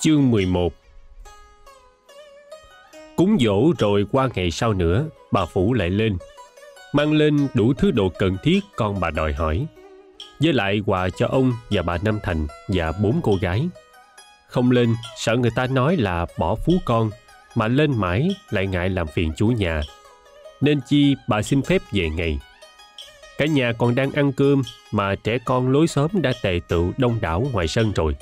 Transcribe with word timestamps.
Chương 0.00 0.30
11 0.30 0.72
Cúng 3.16 3.36
dỗ 3.40 3.72
rồi 3.78 4.06
qua 4.12 4.28
ngày 4.34 4.50
sau 4.50 4.72
nữa, 4.72 5.06
bà 5.32 5.44
Phủ 5.44 5.74
lại 5.74 5.90
lên. 5.90 6.16
Mang 6.92 7.12
lên 7.12 7.48
đủ 7.54 7.72
thứ 7.72 7.90
đồ 7.90 8.08
cần 8.18 8.36
thiết 8.42 8.60
con 8.76 9.00
bà 9.00 9.10
đòi 9.10 9.32
hỏi. 9.32 9.66
Với 10.40 10.52
lại 10.52 10.82
quà 10.86 11.08
cho 11.10 11.26
ông 11.26 11.52
và 11.70 11.82
bà 11.82 11.98
Nam 12.02 12.18
Thành 12.22 12.46
và 12.68 12.92
bốn 12.92 13.20
cô 13.22 13.38
gái. 13.40 13.68
Không 14.48 14.70
lên, 14.70 14.94
sợ 15.16 15.36
người 15.36 15.50
ta 15.54 15.66
nói 15.66 15.96
là 15.96 16.26
bỏ 16.38 16.54
phú 16.54 16.72
con, 16.84 17.10
mà 17.54 17.68
lên 17.68 17.96
mãi 17.96 18.28
lại 18.50 18.66
ngại 18.66 18.88
làm 18.88 19.06
phiền 19.06 19.32
chú 19.36 19.46
nhà. 19.46 19.82
Nên 20.60 20.80
chi 20.88 21.14
bà 21.28 21.42
xin 21.42 21.62
phép 21.62 21.82
về 21.92 22.08
ngày. 22.08 22.38
Cả 23.38 23.46
nhà 23.46 23.72
còn 23.78 23.94
đang 23.94 24.12
ăn 24.12 24.32
cơm 24.32 24.62
mà 24.92 25.14
trẻ 25.14 25.38
con 25.44 25.72
lối 25.72 25.86
xóm 25.86 26.10
đã 26.14 26.32
tề 26.42 26.60
tựu 26.68 26.92
đông 26.98 27.18
đảo 27.20 27.46
ngoài 27.52 27.68
sân 27.68 27.92
rồi. 27.92 28.16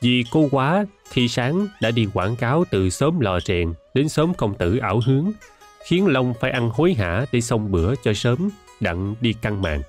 Vì 0.00 0.24
cô 0.30 0.48
quá 0.50 0.86
khi 1.10 1.28
sáng 1.28 1.66
đã 1.80 1.90
đi 1.90 2.06
quảng 2.14 2.36
cáo 2.36 2.64
từ 2.70 2.90
sớm 2.90 3.20
lò 3.20 3.40
rèn 3.40 3.74
đến 3.94 4.08
sớm 4.08 4.34
công 4.34 4.54
tử 4.54 4.76
ảo 4.76 5.00
hướng, 5.06 5.32
khiến 5.86 6.06
Long 6.06 6.34
phải 6.40 6.50
ăn 6.50 6.70
hối 6.70 6.94
hả 6.94 7.24
để 7.32 7.40
xong 7.40 7.70
bữa 7.70 7.94
cho 8.04 8.12
sớm, 8.12 8.50
đặng 8.80 9.14
đi 9.20 9.32
căng 9.32 9.62
mạng. 9.62 9.82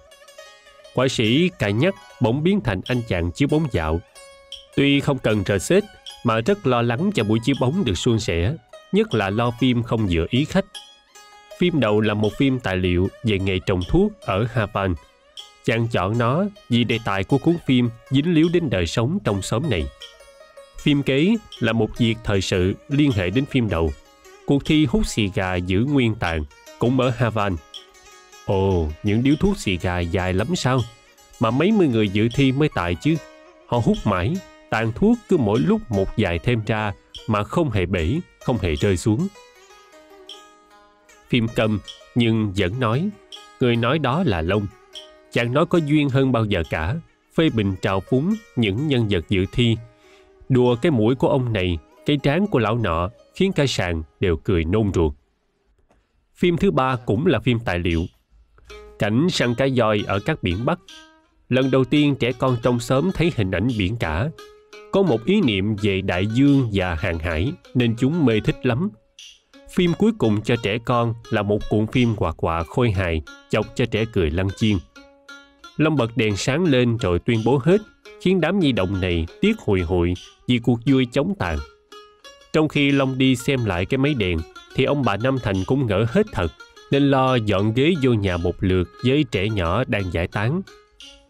Quả 0.94 1.08
sĩ 1.08 1.50
cài 1.60 1.74
nhắc 1.74 1.96
bỗng 2.22 2.44
biến 2.44 2.62
thành 2.62 2.82
anh 2.86 3.02
chàng 3.08 3.32
chiếu 3.32 3.48
bóng 3.52 3.68
dạo. 3.72 4.02
Tuy 4.76 5.00
không 5.00 5.18
cần 5.18 5.44
rờ 5.46 5.58
xếp 5.58 5.84
mà 6.24 6.40
rất 6.42 6.68
lo 6.68 6.82
lắng 6.82 7.12
cho 7.16 7.24
buổi 7.24 7.40
chiếu 7.44 7.56
bóng 7.60 7.86
được 7.86 7.98
suôn 7.98 8.20
sẻ, 8.20 8.56
nhất 8.92 9.14
là 9.14 9.30
lo 9.30 9.52
phim 9.60 9.84
không 9.84 10.08
dựa 10.08 10.26
ý 10.30 10.46
khách. 10.46 10.66
Phim 11.60 11.80
đầu 11.80 12.02
là 12.02 12.14
một 12.14 12.34
phim 12.38 12.60
tài 12.60 12.78
liệu 12.78 13.08
về 13.24 13.40
nghề 13.40 13.60
trồng 13.66 13.82
thuốc 13.90 14.12
ở 14.22 14.46
Havan. 14.54 14.96
Chàng 15.70 15.88
chọn 15.88 16.18
nó 16.18 16.46
vì 16.70 16.84
đề 16.84 17.00
tài 17.06 17.24
của 17.24 17.38
cuốn 17.38 17.56
phim 17.66 17.90
dính 18.10 18.34
líu 18.34 18.50
đến 18.54 18.70
đời 18.70 18.88
sống 18.88 19.20
trong 19.24 19.42
xóm 19.42 19.70
này. 19.70 19.86
Phim 20.78 21.04
kế 21.04 21.36
là 21.60 21.74
một 21.74 21.98
việc 21.98 22.16
thời 22.24 22.42
sự 22.42 22.74
liên 22.88 23.12
hệ 23.12 23.30
đến 23.30 23.46
phim 23.46 23.70
đầu. 23.70 23.92
Cuộc 24.46 24.66
thi 24.66 24.86
hút 24.86 25.08
xì 25.08 25.30
gà 25.36 25.56
giữ 25.56 25.80
nguyên 25.80 26.16
tàn 26.16 26.44
cũng 26.80 27.00
ở 27.00 27.10
Havan. 27.10 27.56
Ồ, 28.46 28.90
những 29.04 29.24
điếu 29.24 29.36
thuốc 29.40 29.58
xì 29.58 29.78
gà 29.78 30.00
dài 30.00 30.34
lắm 30.34 30.48
sao? 30.56 30.80
Mà 31.40 31.52
mấy 31.52 31.72
mươi 31.72 31.88
người 31.88 32.10
dự 32.10 32.30
thi 32.36 32.52
mới 32.52 32.70
tài 32.76 32.96
chứ. 32.96 33.16
Họ 33.68 33.82
hút 33.86 33.98
mãi, 34.06 34.34
tàn 34.70 34.92
thuốc 34.96 35.18
cứ 35.30 35.38
mỗi 35.38 35.60
lúc 35.60 35.82
một 35.92 36.18
dài 36.18 36.40
thêm 36.40 36.62
ra 36.66 36.94
mà 37.28 37.44
không 37.44 37.72
hề 37.72 37.86
bể, 37.86 38.20
không 38.40 38.58
hề 38.58 38.76
rơi 38.76 38.98
xuống. 38.98 39.28
Phim 41.28 41.48
cầm 41.56 41.80
nhưng 42.16 42.54
vẫn 42.58 42.80
nói, 42.80 43.10
người 43.60 43.76
nói 43.76 44.00
đó 44.00 44.24
là 44.26 44.42
Long. 44.42 44.68
Chàng 45.32 45.54
nói 45.54 45.66
có 45.66 45.78
duyên 45.78 46.10
hơn 46.10 46.32
bao 46.32 46.46
giờ 46.46 46.64
cả, 46.70 46.96
phê 47.34 47.50
bình 47.50 47.76
trào 47.82 48.00
phúng 48.00 48.36
những 48.56 48.88
nhân 48.88 49.08
vật 49.10 49.26
dự 49.30 49.46
thi 49.52 49.76
Đùa 50.50 50.76
cái 50.76 50.92
mũi 50.92 51.16
của 51.16 51.28
ông 51.28 51.54
này, 51.54 51.78
cái 52.06 52.18
trán 52.18 52.48
của 52.48 52.60
lão 52.60 52.78
nọ 52.78 53.10
khiến 53.36 53.52
cả 53.52 53.66
sàn 53.68 54.04
đều 54.20 54.38
cười 54.38 54.66
nôn 54.66 54.94
ruột. 54.94 55.14
Phim 56.36 56.58
thứ 56.58 56.72
ba 56.72 56.96
cũng 56.96 57.26
là 57.26 57.40
phim 57.40 57.60
tài 57.60 57.80
liệu. 57.80 58.06
Cảnh 59.00 59.28
săn 59.30 59.56
cá 59.56 59.68
voi 59.76 60.04
ở 60.08 60.20
các 60.20 60.44
biển 60.44 60.66
Bắc. 60.66 60.80
Lần 61.50 61.72
đầu 61.72 61.84
tiên 61.86 62.16
trẻ 62.20 62.32
con 62.32 62.58
trong 62.64 62.80
xóm 62.80 63.12
thấy 63.14 63.32
hình 63.36 63.52
ảnh 63.52 63.68
biển 63.78 63.96
cả. 64.00 64.30
Có 64.92 65.02
một 65.02 65.26
ý 65.26 65.42
niệm 65.42 65.76
về 65.82 66.02
đại 66.02 66.26
dương 66.26 66.70
và 66.74 66.96
hàng 66.96 67.20
hải 67.20 67.54
nên 67.76 67.96
chúng 67.98 68.26
mê 68.26 68.40
thích 68.40 68.66
lắm. 68.66 68.90
Phim 69.72 69.94
cuối 69.94 70.12
cùng 70.18 70.42
cho 70.42 70.56
trẻ 70.64 70.78
con 70.86 71.14
là 71.30 71.42
một 71.42 71.60
cuộn 71.70 71.88
phim 71.88 72.16
quạt 72.16 72.38
quạ 72.38 72.64
khôi 72.64 72.92
hài 72.92 73.22
chọc 73.50 73.66
cho 73.76 73.86
trẻ 73.86 74.06
cười 74.14 74.30
lăn 74.30 74.48
chiên. 74.58 74.78
Long 75.80 75.96
bật 75.96 76.18
đèn 76.18 76.38
sáng 76.38 76.64
lên 76.64 76.98
rồi 76.98 77.20
tuyên 77.20 77.42
bố 77.46 77.62
hết 77.64 77.78
khiến 78.22 78.42
đám 78.42 78.60
nhi 78.60 78.72
động 78.72 79.02
này 79.02 79.26
tiếc 79.42 79.60
hồi 79.60 79.82
hội 79.82 80.14
vì 80.48 80.60
cuộc 80.60 80.80
vui 80.86 81.08
chống 81.12 81.34
tàn. 81.40 81.58
Trong 82.54 82.68
khi 82.68 82.92
Long 82.92 83.18
đi 83.18 83.36
xem 83.36 83.66
lại 83.66 83.86
cái 83.86 83.98
máy 83.98 84.14
đèn, 84.14 84.38
thì 84.76 84.84
ông 84.84 85.02
bà 85.06 85.18
Nam 85.18 85.38
Thành 85.44 85.56
cũng 85.66 85.88
ngỡ 85.88 86.06
hết 86.10 86.26
thật, 86.32 86.48
nên 86.92 87.04
lo 87.12 87.36
dọn 87.36 87.74
ghế 87.74 87.94
vô 88.02 88.14
nhà 88.14 88.38
một 88.38 88.56
lượt 88.60 88.90
với 89.06 89.26
trẻ 89.32 89.50
nhỏ 89.50 89.84
đang 89.88 90.12
giải 90.12 90.28
tán. 90.28 90.62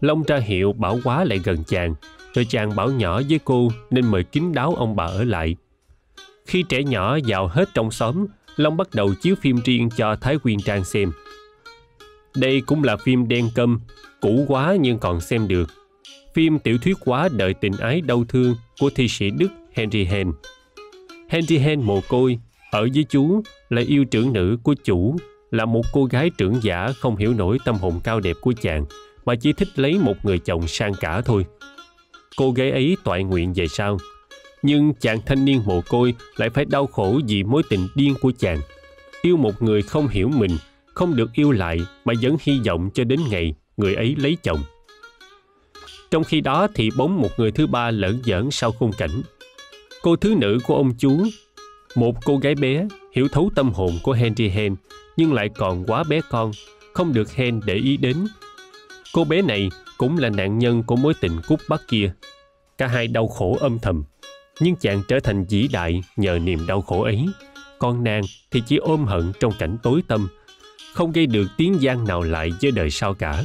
Long 0.01 0.23
ra 0.23 0.37
hiệu 0.37 0.73
bảo 0.73 0.99
quá 1.03 1.23
lại 1.23 1.39
gần 1.43 1.63
chàng, 1.67 1.95
rồi 2.33 2.45
chàng 2.49 2.75
bảo 2.75 2.91
nhỏ 2.91 3.21
với 3.29 3.39
cô 3.43 3.71
nên 3.91 4.11
mời 4.11 4.23
kín 4.23 4.53
đáo 4.53 4.75
ông 4.75 4.95
bà 4.95 5.05
ở 5.05 5.23
lại. 5.23 5.55
Khi 6.45 6.63
trẻ 6.63 6.83
nhỏ 6.83 7.17
vào 7.27 7.47
hết 7.47 7.69
trong 7.73 7.91
xóm, 7.91 8.25
Long 8.55 8.77
bắt 8.77 8.87
đầu 8.93 9.13
chiếu 9.21 9.35
phim 9.41 9.59
riêng 9.65 9.89
cho 9.97 10.15
Thái 10.15 10.37
Quyên 10.37 10.59
Trang 10.59 10.83
xem. 10.83 11.11
Đây 12.35 12.61
cũng 12.61 12.83
là 12.83 12.97
phim 12.97 13.27
đen 13.27 13.49
câm, 13.55 13.79
cũ 14.21 14.45
quá 14.47 14.75
nhưng 14.79 14.99
còn 14.99 15.21
xem 15.21 15.47
được 15.47 15.69
phim 16.33 16.59
tiểu 16.59 16.77
thuyết 16.77 16.97
quá 17.05 17.29
đời 17.31 17.53
tình 17.53 17.73
ái 17.79 18.01
đau 18.01 18.25
thương 18.29 18.55
của 18.79 18.89
thi 18.95 19.07
sĩ 19.07 19.29
Đức 19.29 19.47
Henry 19.73 20.05
Hen. 20.05 20.31
Henry 21.29 21.57
Hen 21.57 21.81
mồ 21.81 22.01
côi, 22.07 22.39
ở 22.71 22.87
với 22.93 23.05
chú 23.09 23.41
là 23.69 23.81
yêu 23.87 24.05
trưởng 24.05 24.33
nữ 24.33 24.57
của 24.63 24.73
chủ, 24.83 25.15
là 25.51 25.65
một 25.65 25.81
cô 25.93 26.05
gái 26.05 26.29
trưởng 26.37 26.63
giả 26.63 26.91
không 26.99 27.15
hiểu 27.15 27.33
nổi 27.33 27.57
tâm 27.65 27.75
hồn 27.75 27.99
cao 28.03 28.19
đẹp 28.19 28.35
của 28.41 28.53
chàng, 28.61 28.85
mà 29.25 29.35
chỉ 29.35 29.53
thích 29.53 29.67
lấy 29.75 29.99
một 29.99 30.25
người 30.25 30.39
chồng 30.39 30.67
sang 30.67 30.93
cả 30.99 31.21
thôi. 31.21 31.45
Cô 32.37 32.51
gái 32.51 32.71
ấy 32.71 32.97
toại 33.03 33.23
nguyện 33.23 33.53
về 33.53 33.67
sau, 33.67 33.97
nhưng 34.61 34.93
chàng 34.93 35.19
thanh 35.25 35.45
niên 35.45 35.61
mồ 35.65 35.81
côi 35.81 36.13
lại 36.35 36.49
phải 36.49 36.65
đau 36.65 36.87
khổ 36.87 37.19
vì 37.27 37.43
mối 37.43 37.63
tình 37.69 37.87
điên 37.95 38.13
của 38.21 38.31
chàng. 38.39 38.59
Yêu 39.21 39.37
một 39.37 39.61
người 39.61 39.81
không 39.81 40.07
hiểu 40.07 40.29
mình, 40.29 40.57
không 40.99 41.15
được 41.15 41.33
yêu 41.33 41.51
lại 41.51 41.79
mà 42.05 42.13
vẫn 42.21 42.37
hy 42.41 42.59
vọng 42.65 42.89
cho 42.93 43.03
đến 43.03 43.19
ngày 43.29 43.53
người 43.77 43.95
ấy 43.95 44.15
lấy 44.17 44.37
chồng. 44.43 44.59
Trong 46.11 46.23
khi 46.23 46.41
đó 46.41 46.67
thì 46.75 46.89
bóng 46.97 47.21
một 47.21 47.29
người 47.37 47.51
thứ 47.51 47.67
ba 47.67 47.91
lẫn 47.91 48.21
giỡn 48.25 48.51
sau 48.51 48.71
khung 48.71 48.91
cảnh. 48.97 49.21
Cô 50.01 50.15
thứ 50.15 50.35
nữ 50.37 50.57
của 50.67 50.75
ông 50.75 50.91
chú, 50.97 51.23
một 51.95 52.15
cô 52.25 52.37
gái 52.37 52.55
bé, 52.55 52.87
hiểu 53.15 53.27
thấu 53.27 53.49
tâm 53.55 53.71
hồn 53.73 53.91
của 54.03 54.11
Henry 54.11 54.49
Hen, 54.49 54.75
nhưng 55.17 55.33
lại 55.33 55.49
còn 55.49 55.85
quá 55.85 56.03
bé 56.03 56.21
con, 56.29 56.51
không 56.93 57.13
được 57.13 57.31
Hen 57.31 57.61
để 57.65 57.75
ý 57.75 57.97
đến. 57.97 58.27
Cô 59.13 59.23
bé 59.23 59.41
này 59.41 59.69
cũng 59.97 60.17
là 60.17 60.29
nạn 60.29 60.59
nhân 60.59 60.83
của 60.83 60.95
mối 60.95 61.13
tình 61.21 61.41
cút 61.47 61.59
bắt 61.69 61.81
kia. 61.87 62.13
Cả 62.77 62.87
hai 62.87 63.07
đau 63.07 63.27
khổ 63.27 63.57
âm 63.59 63.79
thầm, 63.79 64.03
nhưng 64.59 64.75
chàng 64.75 65.01
trở 65.07 65.19
thành 65.19 65.45
vĩ 65.49 65.67
đại 65.73 66.03
nhờ 66.15 66.39
niềm 66.39 66.67
đau 66.67 66.81
khổ 66.81 67.03
ấy. 67.03 67.25
Con 67.79 68.03
nàng 68.03 68.21
thì 68.51 68.63
chỉ 68.67 68.77
ôm 68.77 69.05
hận 69.05 69.31
trong 69.39 69.53
cảnh 69.59 69.77
tối 69.83 70.01
tâm, 70.07 70.27
không 70.99 71.11
gây 71.11 71.25
được 71.25 71.47
tiếng 71.57 71.81
gian 71.81 72.07
nào 72.07 72.21
lại 72.21 72.51
với 72.61 72.71
đời 72.71 72.89
sau 72.89 73.13
cả. 73.13 73.43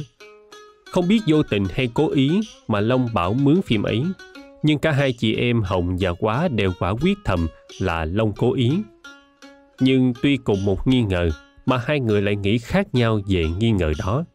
Không 0.91 1.07
biết 1.07 1.19
vô 1.27 1.43
tình 1.43 1.65
hay 1.73 1.89
cố 1.93 2.09
ý 2.09 2.41
mà 2.67 2.79
Long 2.79 3.07
bảo 3.13 3.33
mướn 3.33 3.61
phim 3.61 3.83
ấy. 3.83 4.03
Nhưng 4.63 4.79
cả 4.79 4.91
hai 4.91 5.13
chị 5.13 5.35
em 5.35 5.61
Hồng 5.61 5.97
và 5.99 6.13
Quá 6.13 6.47
đều 6.47 6.71
quả 6.79 6.93
quyết 7.01 7.17
thầm 7.25 7.47
là 7.79 8.05
Long 8.05 8.33
cố 8.37 8.53
ý. 8.53 8.71
Nhưng 9.79 10.13
tuy 10.21 10.37
cùng 10.37 10.65
một 10.65 10.87
nghi 10.87 11.01
ngờ 11.01 11.29
mà 11.65 11.77
hai 11.85 11.99
người 11.99 12.21
lại 12.21 12.35
nghĩ 12.35 12.57
khác 12.57 12.87
nhau 12.95 13.19
về 13.27 13.45
nghi 13.59 13.71
ngờ 13.71 13.93
đó. 13.99 14.25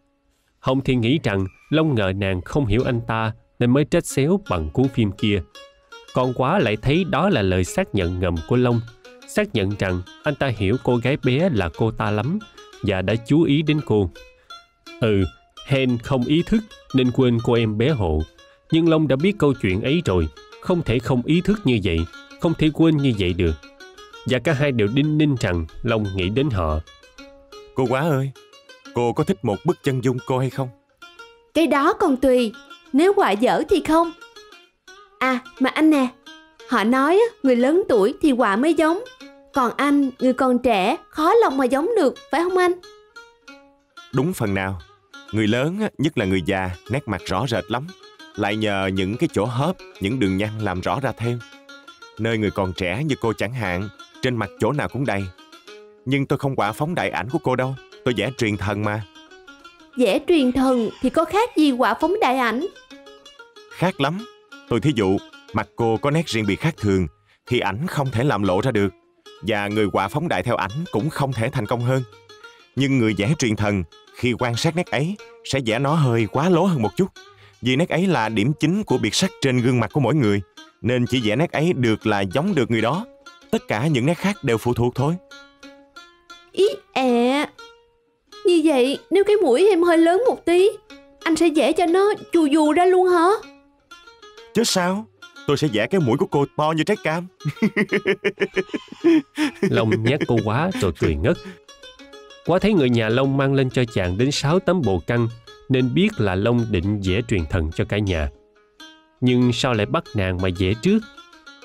Hồng 0.59 0.81
thì 0.85 0.95
nghĩ 0.95 1.19
rằng 1.23 1.47
Long 1.71 1.95
ngờ 1.95 2.13
nàng 2.17 2.41
không 2.41 2.67
hiểu 2.67 2.83
anh 2.85 3.01
ta 3.07 3.33
nên 3.59 3.71
mới 3.71 3.85
trách 3.85 4.07
xéo 4.07 4.41
bằng 4.51 4.71
cuốn 4.71 4.89
phim 4.89 5.13
kia. 5.13 5.43
Còn 6.15 6.33
Quá 6.35 6.59
lại 6.59 6.77
thấy 6.83 7.05
đó 7.05 7.29
là 7.29 7.43
lời 7.43 7.65
xác 7.65 7.95
nhận 7.95 8.21
ngầm 8.21 8.35
của 8.49 8.57
Long, 8.57 8.81
xác 9.29 9.55
nhận 9.55 9.71
rằng 9.79 10.03
anh 10.23 10.35
ta 10.35 10.47
hiểu 10.47 10.77
cô 10.85 10.97
gái 10.97 11.17
bé 11.25 11.49
là 11.53 11.71
cô 11.77 11.91
ta 11.91 12.11
lắm 12.11 12.39
và 12.83 13.03
đã 13.03 13.15
chú 13.27 13.43
ý 13.43 13.63
đến 13.63 13.81
cô. 13.87 14.11
Ừ, 15.01 15.25
Hen 15.67 15.99
không 15.99 16.25
ý 16.25 16.43
thức 16.47 16.61
nên 16.95 17.11
quên 17.11 17.39
cô 17.45 17.53
em 17.53 17.79
bé 17.79 17.89
hộ. 17.89 18.23
Nhưng 18.71 18.89
Long 18.89 19.09
đã 19.09 19.17
biết 19.17 19.33
câu 19.39 19.55
chuyện 19.63 19.83
ấy 19.83 20.03
rồi, 20.05 20.29
không 20.61 20.83
thể 20.83 20.99
không 20.99 21.23
ý 21.27 21.41
thức 21.41 21.61
như 21.65 21.81
vậy, 21.85 21.99
không 22.41 22.55
thể 22.55 22.71
quên 22.75 22.97
như 22.97 23.13
vậy 23.19 23.33
được. 23.33 23.55
Và 24.27 24.39
cả 24.39 24.53
hai 24.53 24.73
đều 24.73 24.89
đinh 24.95 25.19
ninh 25.19 25.37
rằng 25.41 25.67
Long 25.83 26.05
nghĩ 26.17 26.29
đến 26.29 26.51
họ. 26.51 26.81
Cô 27.75 27.87
quá 27.89 28.01
ơi, 28.01 28.31
cô 28.95 29.13
có 29.13 29.25
thích 29.25 29.45
một 29.45 29.57
bức 29.65 29.79
chân 29.83 30.05
dung 30.05 30.17
cô 30.27 30.39
hay 30.39 30.51
không? 30.51 30.69
Cái 31.55 31.67
đó 31.67 31.93
còn 31.93 32.17
tùy, 32.17 32.53
nếu 32.93 33.13
quả 33.17 33.31
dở 33.31 33.63
thì 33.69 33.83
không. 33.89 34.13
À, 35.19 35.39
mà 35.61 35.71
anh 35.71 35.91
nè, 35.91 36.09
họ 36.69 36.85
nói 36.85 37.21
người 37.43 37.57
lớn 37.57 37.83
tuổi 37.89 38.15
thì 38.23 38.33
quả 38.33 38.57
mới 38.57 38.75
giống. 38.75 39.05
Còn 39.53 39.73
anh, 39.77 40.11
người 40.19 40.33
còn 40.33 40.59
trẻ, 40.59 40.97
khó 41.09 41.35
lòng 41.35 41.57
mà 41.57 41.65
giống 41.65 41.91
được, 41.97 42.15
phải 42.31 42.41
không 42.41 42.57
anh? 42.57 42.73
Đúng 44.13 44.33
phần 44.33 44.55
nào. 44.55 44.81
Người 45.33 45.47
lớn, 45.47 45.79
nhất 45.99 46.19
là 46.19 46.25
người 46.25 46.43
già, 46.47 46.71
nét 46.91 47.09
mặt 47.09 47.23
rõ 47.25 47.47
rệt 47.49 47.65
lắm. 47.71 47.87
Lại 48.37 48.57
nhờ 48.57 48.91
những 48.95 49.17
cái 49.17 49.29
chỗ 49.33 49.45
hớp, 49.45 49.77
những 50.01 50.19
đường 50.21 50.37
nhăn 50.37 50.51
làm 50.61 50.81
rõ 50.81 51.01
ra 51.01 51.13
thêm. 51.13 51.39
Nơi 52.19 52.39
người 52.39 52.51
còn 52.51 52.73
trẻ 52.73 53.05
như 53.05 53.15
cô 53.21 53.33
chẳng 53.33 53.53
hạn, 53.53 53.89
trên 54.23 54.37
mặt 54.37 54.51
chỗ 54.61 54.73
nào 54.73 54.89
cũng 54.89 55.07
đầy. 55.07 55.25
Nhưng 56.05 56.27
tôi 56.27 56.39
không 56.39 56.57
quả 56.57 56.73
phóng 56.73 56.95
đại 56.95 57.11
ảnh 57.11 57.29
của 57.31 57.39
cô 57.39 57.57
đâu, 57.57 57.75
tôi 58.05 58.15
vẽ 58.17 58.31
truyền 58.39 58.57
thần 58.57 58.85
mà. 58.85 59.03
Vẽ 59.97 60.19
truyền 60.29 60.53
thần 60.53 60.91
thì 61.03 61.11
có 61.11 61.25
khác 61.25 61.57
gì 61.57 61.73
quả 61.73 61.95
phóng 61.95 62.21
đại 62.21 62.39
ảnh? 62.39 62.67
Khác 63.71 64.01
lắm. 64.01 64.19
Tôi 64.69 64.81
thí 64.81 64.93
dụ, 64.95 65.19
mặt 65.53 65.69
cô 65.77 65.97
có 65.97 66.11
nét 66.11 66.27
riêng 66.27 66.47
biệt 66.47 66.57
khác 66.57 66.75
thường, 66.77 67.07
thì 67.47 67.61
ảnh 67.61 67.87
không 67.87 68.11
thể 68.11 68.25
làm 68.25 68.43
lộ 68.43 68.61
ra 68.61 68.71
được. 68.71 68.89
Và 69.43 69.69
người 69.69 69.87
quả 69.93 70.09
phóng 70.09 70.29
đại 70.29 70.43
theo 70.43 70.57
ảnh 70.57 70.85
cũng 70.91 71.11
không 71.11 71.33
thể 71.33 71.51
thành 71.51 71.67
công 71.67 71.81
hơn. 71.81 72.03
Nhưng 72.77 72.99
người 72.99 73.15
vẽ 73.19 73.35
truyền 73.39 73.57
thần 73.57 73.85
khi 74.15 74.35
quan 74.39 74.57
sát 74.57 74.77
nét 74.77 74.87
ấy 74.87 75.17
sẽ 75.45 75.61
vẽ 75.67 75.79
nó 75.79 75.95
hơi 75.95 76.27
quá 76.33 76.49
lố 76.49 76.65
hơn 76.65 76.83
một 76.83 76.97
chút 76.97 77.07
vì 77.63 77.77
nét 77.77 77.89
ấy 77.89 78.07
là 78.07 78.29
điểm 78.29 78.53
chính 78.61 78.85
của 78.85 78.99
biệt 78.99 79.15
sắc 79.15 79.31
trên 79.41 79.61
gương 79.61 79.81
mặt 79.81 79.91
của 79.93 80.01
mỗi 80.01 80.15
người 80.15 80.41
Nên 80.83 81.07
chỉ 81.07 81.21
vẽ 81.25 81.37
nét 81.37 81.53
ấy 81.53 81.73
được 81.73 82.07
là 82.07 82.21
giống 82.21 82.55
được 82.55 82.71
người 82.71 82.81
đó. 82.81 83.07
Tất 83.51 83.69
cả 83.69 83.87
những 83.87 84.07
nét 84.07 84.19
khác 84.19 84.37
đều 84.43 84.59
phụ 84.59 84.75
thuộc 84.75 84.95
thôi. 84.95 85.15
Ý 86.53 86.69
ẹ. 86.93 87.47
Như 88.45 88.61
vậy, 88.65 88.99
nếu 89.11 89.25
cái 89.25 89.37
mũi 89.37 89.69
em 89.69 89.83
hơi 89.83 89.99
lớn 89.99 90.23
một 90.27 90.45
tí, 90.45 90.71
anh 91.21 91.37
sẽ 91.37 91.49
vẽ 91.57 91.73
cho 91.73 91.87
nó 91.87 92.13
chù 92.33 92.47
dù 92.47 92.73
ra 92.73 92.85
luôn 92.85 93.09
hả? 93.09 93.29
Chứ 94.55 94.65
sao? 94.65 95.07
Tôi 95.51 95.57
sẽ 95.57 95.69
vẽ 95.73 95.87
cái 95.87 96.01
mũi 96.01 96.17
của 96.17 96.27
cô 96.27 96.45
to 96.57 96.73
như 96.77 96.85
trái 96.85 96.97
cam. 97.05 97.27
Long 99.61 100.03
nhát 100.03 100.21
cô 100.27 100.37
quá, 100.45 100.71
rồi 100.81 100.93
cười 100.99 101.15
ngất. 101.15 101.37
Quá 102.47 102.59
thấy 102.59 102.73
người 102.73 102.91
nhà 102.91 103.09
Long 103.09 103.37
mang 103.37 103.55
lên 103.55 103.71
cho 103.71 103.85
chàng 103.95 104.19
đến 104.19 104.31
6 104.31 104.59
tấm 104.59 104.83
bộ 104.85 104.99
căng, 105.07 105.29
nên 105.69 105.95
biết 105.95 106.09
là 106.19 106.35
Long 106.35 106.67
định 106.71 107.01
vẽ 107.05 107.21
truyền 107.29 107.47
thần 107.51 107.71
cho 107.75 107.85
cả 107.85 107.99
nhà. 107.99 108.31
Nhưng 109.21 109.53
sao 109.53 109.75
lại 109.75 109.87
bắt 109.87 110.05
nàng 110.15 110.39
mà 110.43 110.49
vẽ 110.59 110.75
trước? 110.83 111.03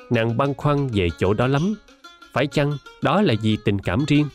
Nàng 0.09 0.37
băn 0.37 0.53
khoăn 0.53 0.87
về 0.87 1.07
chỗ 1.17 1.33
đó 1.33 1.47
lắm. 1.47 1.75
Phải 2.33 2.47
chăng 2.47 2.77
đó 3.01 3.21
là 3.21 3.33
vì 3.41 3.57
tình 3.65 3.79
cảm 3.79 4.05
riêng? 4.07 4.27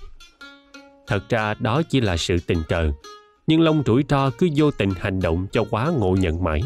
Thật 1.06 1.28
ra 1.28 1.54
đó 1.54 1.82
chỉ 1.82 2.00
là 2.00 2.16
sự 2.16 2.36
tình 2.46 2.62
cờ. 2.68 2.92
Nhưng 3.46 3.60
Long 3.60 3.82
rủi 3.86 4.04
ro 4.08 4.30
cứ 4.30 4.48
vô 4.56 4.70
tình 4.70 4.90
hành 5.00 5.20
động 5.20 5.46
cho 5.52 5.64
quá 5.70 5.90
ngộ 5.98 6.16
nhận 6.20 6.44
mãi. 6.44 6.62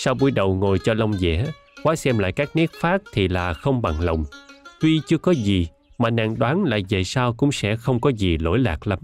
Sau 0.00 0.14
buổi 0.14 0.30
đầu 0.30 0.54
ngồi 0.54 0.78
cho 0.84 0.94
Long 0.94 1.12
vẽ, 1.20 1.46
quá 1.82 1.96
xem 1.96 2.18
lại 2.18 2.32
các 2.32 2.56
nét 2.56 2.70
phát 2.80 3.02
thì 3.12 3.28
là 3.28 3.52
không 3.52 3.82
bằng 3.82 4.00
lòng. 4.00 4.24
Tuy 4.80 5.00
chưa 5.06 5.18
có 5.18 5.32
gì, 5.32 5.68
mà 5.98 6.10
nàng 6.10 6.38
đoán 6.38 6.64
là 6.64 6.78
về 6.88 7.04
sau 7.04 7.32
cũng 7.32 7.52
sẽ 7.52 7.76
không 7.76 8.00
có 8.00 8.10
gì 8.10 8.38
lỗi 8.38 8.58
lạc 8.58 8.86
lắm. 8.86 8.98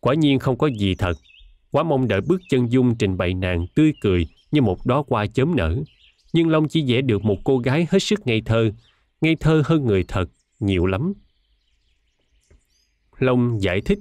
Quả 0.00 0.14
nhiên 0.14 0.38
không 0.38 0.58
có 0.58 0.66
gì 0.66 0.94
thật. 0.94 1.12
Quá 1.70 1.82
mong 1.82 2.08
đợi 2.08 2.20
bước 2.20 2.40
chân 2.48 2.72
dung 2.72 2.94
trình 2.94 3.16
bày 3.16 3.34
nàng 3.34 3.66
tươi 3.74 3.92
cười 4.00 4.26
như 4.50 4.62
một 4.62 4.86
đóa 4.86 5.02
hoa 5.08 5.26
chớm 5.26 5.56
nở. 5.56 5.76
Nhưng 6.32 6.48
Long 6.48 6.68
chỉ 6.68 6.84
vẽ 6.92 7.00
được 7.00 7.24
một 7.24 7.36
cô 7.44 7.58
gái 7.58 7.86
hết 7.90 8.02
sức 8.02 8.26
ngây 8.26 8.42
thơ, 8.44 8.70
ngây 9.20 9.36
thơ 9.40 9.62
hơn 9.64 9.86
người 9.86 10.04
thật, 10.08 10.24
nhiều 10.60 10.86
lắm. 10.86 11.12
Long 13.18 13.62
giải 13.62 13.80
thích. 13.80 13.98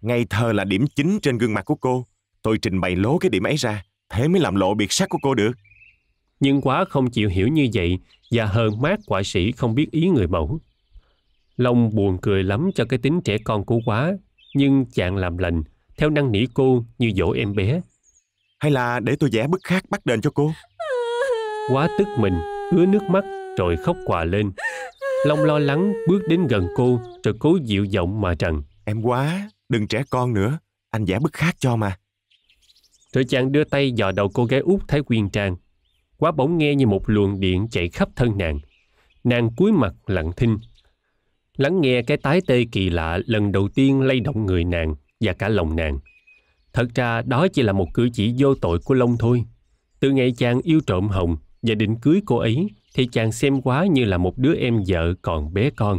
Ngây 0.00 0.26
thơ 0.30 0.52
là 0.52 0.64
điểm 0.64 0.86
chính 0.86 1.18
trên 1.22 1.38
gương 1.38 1.54
mặt 1.54 1.64
của 1.64 1.74
cô. 1.74 2.06
Tôi 2.42 2.58
trình 2.58 2.80
bày 2.80 2.96
lố 2.96 3.18
cái 3.18 3.30
điểm 3.30 3.42
ấy 3.42 3.56
ra, 3.56 3.84
thế 4.08 4.28
mới 4.28 4.40
làm 4.40 4.54
lộ 4.54 4.74
biệt 4.74 4.92
sắc 4.92 5.08
của 5.08 5.18
cô 5.22 5.34
được. 5.34 5.52
Nhưng 6.40 6.60
quá 6.60 6.84
không 6.88 7.10
chịu 7.10 7.28
hiểu 7.28 7.48
như 7.48 7.68
vậy 7.74 7.98
và 8.30 8.46
hờn 8.46 8.82
mát 8.82 9.00
quả 9.06 9.22
sĩ 9.24 9.52
không 9.52 9.74
biết 9.74 9.90
ý 9.90 10.08
người 10.08 10.26
mẫu. 10.26 10.60
Long 11.56 11.94
buồn 11.94 12.18
cười 12.22 12.42
lắm 12.42 12.70
cho 12.74 12.84
cái 12.84 12.98
tính 12.98 13.20
trẻ 13.24 13.38
con 13.44 13.64
của 13.64 13.78
quá, 13.84 14.12
nhưng 14.54 14.86
chàng 14.94 15.16
làm 15.16 15.38
lành, 15.38 15.62
theo 15.96 16.10
năng 16.10 16.32
nỉ 16.32 16.46
cô 16.54 16.84
như 16.98 17.12
dỗ 17.16 17.32
em 17.32 17.54
bé. 17.54 17.80
Hay 18.58 18.70
là 18.70 19.00
để 19.00 19.16
tôi 19.20 19.30
vẽ 19.32 19.46
bức 19.46 19.60
khác 19.64 19.84
bắt 19.90 20.06
đền 20.06 20.20
cho 20.20 20.30
cô? 20.30 20.52
Quá 21.68 21.88
tức 21.98 22.08
mình, 22.18 22.34
ứa 22.72 22.86
nước 22.86 23.02
mắt 23.02 23.24
rồi 23.58 23.76
khóc 23.76 23.96
quà 24.06 24.24
lên. 24.24 24.52
Long 25.26 25.44
lo 25.44 25.58
lắng 25.58 25.92
bước 26.08 26.22
đến 26.28 26.46
gần 26.46 26.68
cô 26.76 27.00
rồi 27.24 27.34
cố 27.38 27.58
dịu 27.64 27.84
giọng 27.84 28.20
mà 28.20 28.34
rằng 28.38 28.62
Em 28.88 29.02
quá, 29.02 29.50
đừng 29.68 29.88
trẻ 29.88 30.02
con 30.10 30.34
nữa, 30.34 30.58
anh 30.90 31.04
vẽ 31.04 31.18
bức 31.18 31.32
khác 31.32 31.56
cho 31.58 31.76
mà. 31.76 31.96
Rồi 33.16 33.24
chàng 33.24 33.52
đưa 33.52 33.64
tay 33.64 33.92
dò 33.92 34.12
đầu 34.12 34.28
cô 34.34 34.44
gái 34.44 34.60
út 34.60 34.80
Thái 34.88 35.02
Quyên 35.02 35.28
Trang. 35.28 35.56
Quá 36.16 36.32
bỗng 36.32 36.58
nghe 36.58 36.74
như 36.74 36.86
một 36.86 37.02
luồng 37.06 37.40
điện 37.40 37.68
chạy 37.70 37.88
khắp 37.88 38.08
thân 38.16 38.38
nàng. 38.38 38.58
Nàng 39.24 39.50
cúi 39.56 39.72
mặt 39.72 39.94
lặng 40.06 40.32
thinh. 40.36 40.58
Lắng 41.56 41.80
nghe 41.80 42.02
cái 42.02 42.16
tái 42.16 42.40
tê 42.46 42.64
kỳ 42.72 42.90
lạ 42.90 43.18
lần 43.26 43.52
đầu 43.52 43.68
tiên 43.68 44.00
lay 44.00 44.20
động 44.20 44.46
người 44.46 44.64
nàng 44.64 44.94
và 45.20 45.32
cả 45.32 45.48
lòng 45.48 45.76
nàng. 45.76 45.98
Thật 46.72 46.88
ra 46.94 47.22
đó 47.22 47.48
chỉ 47.48 47.62
là 47.62 47.72
một 47.72 47.94
cử 47.94 48.08
chỉ 48.12 48.34
vô 48.38 48.54
tội 48.54 48.78
của 48.84 48.94
Long 48.94 49.16
thôi. 49.18 49.44
Từ 50.00 50.10
ngày 50.10 50.32
chàng 50.36 50.60
yêu 50.62 50.80
trộm 50.86 51.08
Hồng 51.08 51.36
và 51.62 51.74
định 51.74 51.96
cưới 51.96 52.20
cô 52.26 52.36
ấy 52.36 52.66
thì 52.94 53.08
chàng 53.12 53.32
xem 53.32 53.60
quá 53.62 53.86
như 53.86 54.04
là 54.04 54.18
một 54.18 54.38
đứa 54.38 54.54
em 54.54 54.82
vợ 54.88 55.14
còn 55.22 55.54
bé 55.54 55.70
con. 55.70 55.98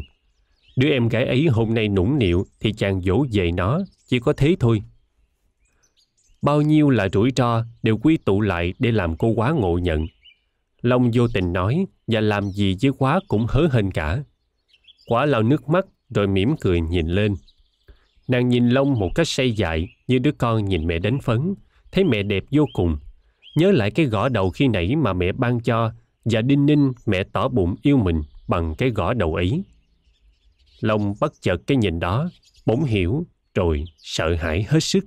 Đứa 0.77 0.89
em 0.89 1.07
gái 1.07 1.25
ấy 1.25 1.47
hôm 1.47 1.73
nay 1.73 1.87
nũng 1.87 2.19
nịu 2.19 2.45
thì 2.59 2.73
chàng 2.73 3.01
dỗ 3.01 3.25
về 3.31 3.51
nó, 3.51 3.79
chỉ 4.07 4.19
có 4.19 4.33
thế 4.33 4.55
thôi. 4.59 4.81
Bao 6.47 6.61
nhiêu 6.61 6.89
là 6.89 7.09
rủi 7.13 7.31
ro 7.35 7.63
đều 7.83 7.97
quy 7.97 8.17
tụ 8.17 8.41
lại 8.41 8.73
để 8.79 8.91
làm 8.91 9.15
cô 9.17 9.27
quá 9.27 9.51
ngộ 9.51 9.77
nhận. 9.77 10.07
Long 10.81 11.11
vô 11.13 11.27
tình 11.33 11.53
nói 11.53 11.85
và 12.07 12.21
làm 12.21 12.49
gì 12.49 12.75
với 12.81 12.91
quá 12.97 13.19
cũng 13.27 13.45
hớ 13.49 13.67
hên 13.71 13.91
cả. 13.91 14.23
Quá 15.07 15.25
lau 15.25 15.43
nước 15.43 15.69
mắt 15.69 15.85
rồi 16.09 16.27
mỉm 16.27 16.55
cười 16.61 16.81
nhìn 16.81 17.07
lên. 17.07 17.35
Nàng 18.27 18.49
nhìn 18.49 18.69
Long 18.69 18.99
một 18.99 19.09
cách 19.15 19.27
say 19.27 19.51
dại 19.51 19.87
như 20.07 20.19
đứa 20.19 20.31
con 20.31 20.65
nhìn 20.65 20.87
mẹ 20.87 20.99
đánh 20.99 21.19
phấn, 21.21 21.55
thấy 21.91 22.03
mẹ 22.03 22.23
đẹp 22.23 22.43
vô 22.51 22.65
cùng. 22.73 22.97
Nhớ 23.55 23.71
lại 23.71 23.91
cái 23.91 24.05
gõ 24.05 24.29
đầu 24.29 24.49
khi 24.49 24.67
nãy 24.67 24.95
mà 24.95 25.13
mẹ 25.13 25.31
ban 25.31 25.59
cho 25.59 25.91
và 26.25 26.41
đinh 26.41 26.65
ninh 26.65 26.91
mẹ 27.05 27.23
tỏ 27.33 27.47
bụng 27.47 27.75
yêu 27.81 27.97
mình 27.97 28.21
bằng 28.47 28.75
cái 28.77 28.89
gõ 28.89 29.13
đầu 29.13 29.35
ấy. 29.35 29.63
Long 30.81 31.13
bất 31.19 31.33
chợt 31.41 31.57
cái 31.67 31.77
nhìn 31.77 31.99
đó, 31.99 32.29
bỗng 32.65 32.83
hiểu 32.83 33.25
rồi 33.55 33.83
sợ 33.97 34.35
hãi 34.35 34.65
hết 34.69 34.79
sức. 34.79 35.05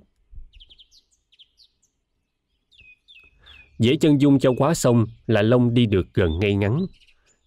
Dễ 3.80 3.96
chân 3.96 4.20
dung 4.20 4.38
cho 4.38 4.52
quá 4.58 4.74
xong 4.74 5.06
là 5.26 5.42
Long 5.42 5.74
đi 5.74 5.86
được 5.86 6.14
gần 6.14 6.38
ngay 6.38 6.54
ngắn. 6.54 6.86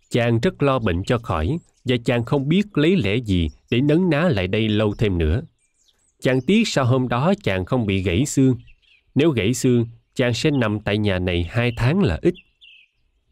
Chàng 0.09 0.39
rất 0.39 0.63
lo 0.63 0.79
bệnh 0.79 1.03
cho 1.03 1.17
khỏi 1.17 1.57
và 1.85 1.95
chàng 2.05 2.25
không 2.25 2.47
biết 2.47 2.77
lấy 2.77 2.95
lẽ 2.95 3.15
gì 3.15 3.49
để 3.71 3.81
nấn 3.81 4.09
ná 4.09 4.29
lại 4.29 4.47
đây 4.47 4.69
lâu 4.69 4.93
thêm 4.97 5.17
nữa. 5.17 5.41
Chàng 6.21 6.41
tiếc 6.41 6.67
sau 6.67 6.85
hôm 6.85 7.07
đó 7.07 7.33
chàng 7.43 7.65
không 7.65 7.85
bị 7.85 8.03
gãy 8.03 8.25
xương. 8.25 8.55
Nếu 9.15 9.29
gãy 9.29 9.53
xương, 9.53 9.85
chàng 10.15 10.33
sẽ 10.33 10.51
nằm 10.51 10.79
tại 10.79 10.97
nhà 10.97 11.19
này 11.19 11.43
hai 11.49 11.73
tháng 11.77 12.03
là 12.03 12.19
ít. 12.21 12.33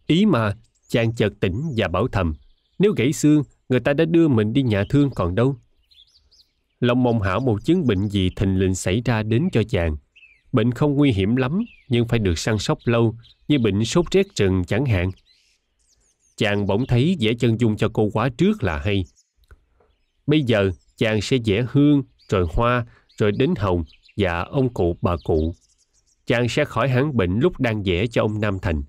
Ý 0.07 0.25
mà, 0.25 0.53
chàng 0.87 1.15
chợt 1.15 1.33
tỉnh 1.39 1.61
và 1.77 1.87
bảo 1.87 2.07
thầm, 2.07 2.33
nếu 2.79 2.91
gãy 2.97 3.13
xương, 3.13 3.43
người 3.69 3.79
ta 3.79 3.93
đã 3.93 4.05
đưa 4.05 4.27
mình 4.27 4.53
đi 4.53 4.61
nhà 4.61 4.83
thương 4.89 5.09
còn 5.15 5.35
đâu. 5.35 5.55
Long 6.79 7.03
mong 7.03 7.21
hảo 7.21 7.39
một 7.39 7.65
chứng 7.65 7.87
bệnh 7.87 8.07
gì 8.07 8.29
thình 8.35 8.59
lình 8.59 8.75
xảy 8.75 9.01
ra 9.05 9.23
đến 9.23 9.47
cho 9.51 9.63
chàng. 9.63 9.97
Bệnh 10.51 10.71
không 10.71 10.95
nguy 10.95 11.11
hiểm 11.11 11.35
lắm, 11.35 11.59
nhưng 11.87 12.07
phải 12.07 12.19
được 12.19 12.39
săn 12.39 12.59
sóc 12.59 12.79
lâu, 12.83 13.15
như 13.47 13.59
bệnh 13.59 13.85
sốt 13.85 14.05
rét 14.11 14.35
rừng 14.35 14.63
chẳng 14.67 14.85
hạn. 14.85 15.11
Chàng 16.37 16.67
bỗng 16.67 16.85
thấy 16.85 17.17
vẽ 17.19 17.33
chân 17.39 17.59
dung 17.59 17.77
cho 17.77 17.89
cô 17.93 18.09
quá 18.13 18.29
trước 18.37 18.63
là 18.63 18.79
hay. 18.79 19.05
Bây 20.27 20.41
giờ, 20.41 20.71
chàng 20.97 21.21
sẽ 21.21 21.37
vẽ 21.45 21.65
hương, 21.69 22.03
rồi 22.29 22.47
hoa, 22.53 22.85
rồi 23.17 23.31
đến 23.31 23.53
hồng 23.57 23.83
và 24.17 24.41
ông 24.41 24.73
cụ 24.73 24.97
bà 25.01 25.15
cụ. 25.23 25.55
Chàng 26.25 26.49
sẽ 26.49 26.65
khỏi 26.65 26.89
hẳn 26.89 27.17
bệnh 27.17 27.39
lúc 27.39 27.59
đang 27.59 27.83
vẽ 27.83 28.07
cho 28.07 28.21
ông 28.21 28.41
Nam 28.41 28.59
Thành. 28.59 28.83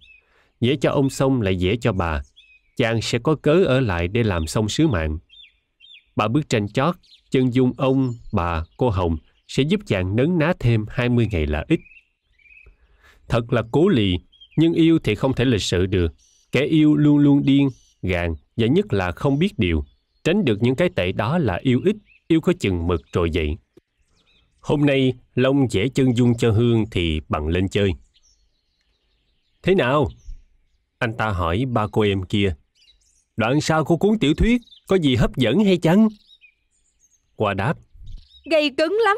Vẽ 0.60 0.76
cho 0.80 0.90
ông 0.90 1.10
xong 1.10 1.42
lại 1.42 1.58
vẽ 1.60 1.76
cho 1.80 1.92
bà. 1.92 2.22
Chàng 2.76 3.02
sẽ 3.02 3.18
có 3.18 3.34
cớ 3.34 3.64
ở 3.64 3.80
lại 3.80 4.08
để 4.08 4.22
làm 4.22 4.46
xong 4.46 4.68
sứ 4.68 4.86
mạng. 4.86 5.18
Bà 6.16 6.28
bức 6.28 6.48
tranh 6.48 6.68
chót, 6.68 6.96
chân 7.30 7.54
dung 7.54 7.72
ông, 7.76 8.14
bà, 8.32 8.64
cô 8.76 8.90
Hồng 8.90 9.16
sẽ 9.52 9.62
giúp 9.62 9.80
chàng 9.86 10.16
nấn 10.16 10.38
ná 10.38 10.52
thêm 10.60 10.84
20 10.88 11.26
ngày 11.30 11.46
là 11.46 11.64
ít. 11.68 11.80
Thật 13.28 13.52
là 13.52 13.62
cố 13.72 13.88
lì, 13.88 14.18
nhưng 14.56 14.72
yêu 14.72 14.98
thì 15.04 15.14
không 15.14 15.34
thể 15.34 15.44
lịch 15.44 15.62
sự 15.62 15.86
được. 15.86 16.12
Kẻ 16.52 16.64
yêu 16.64 16.96
luôn 16.96 17.18
luôn 17.18 17.42
điên, 17.44 17.68
gàn 18.02 18.34
và 18.56 18.66
nhất 18.66 18.92
là 18.92 19.12
không 19.12 19.38
biết 19.38 19.58
điều. 19.58 19.84
Tránh 20.24 20.44
được 20.44 20.62
những 20.62 20.74
cái 20.74 20.88
tệ 20.96 21.12
đó 21.12 21.38
là 21.38 21.58
yêu 21.62 21.80
ít, 21.84 21.96
yêu 22.28 22.40
có 22.40 22.52
chừng 22.60 22.86
mực 22.86 23.00
rồi 23.12 23.30
vậy. 23.34 23.56
Hôm 24.60 24.86
nay, 24.86 25.12
Long 25.34 25.66
vẽ 25.72 25.88
chân 25.94 26.16
dung 26.16 26.36
cho 26.38 26.50
Hương 26.50 26.84
thì 26.90 27.20
bằng 27.28 27.48
lên 27.48 27.68
chơi. 27.68 27.90
Thế 29.62 29.74
nào? 29.74 30.08
Anh 30.98 31.16
ta 31.16 31.28
hỏi 31.28 31.64
ba 31.68 31.86
cô 31.92 32.02
em 32.02 32.22
kia. 32.22 32.54
Đoạn 33.36 33.60
sau 33.60 33.84
của 33.84 33.96
cuốn 33.96 34.18
tiểu 34.18 34.34
thuyết 34.34 34.60
có 34.86 34.96
gì 34.96 35.14
hấp 35.14 35.36
dẫn 35.36 35.64
hay 35.64 35.76
chăng? 35.76 36.08
Qua 37.36 37.54
đáp. 37.54 37.74
Gây 38.50 38.70
cứng 38.78 38.98
lắm. 39.04 39.16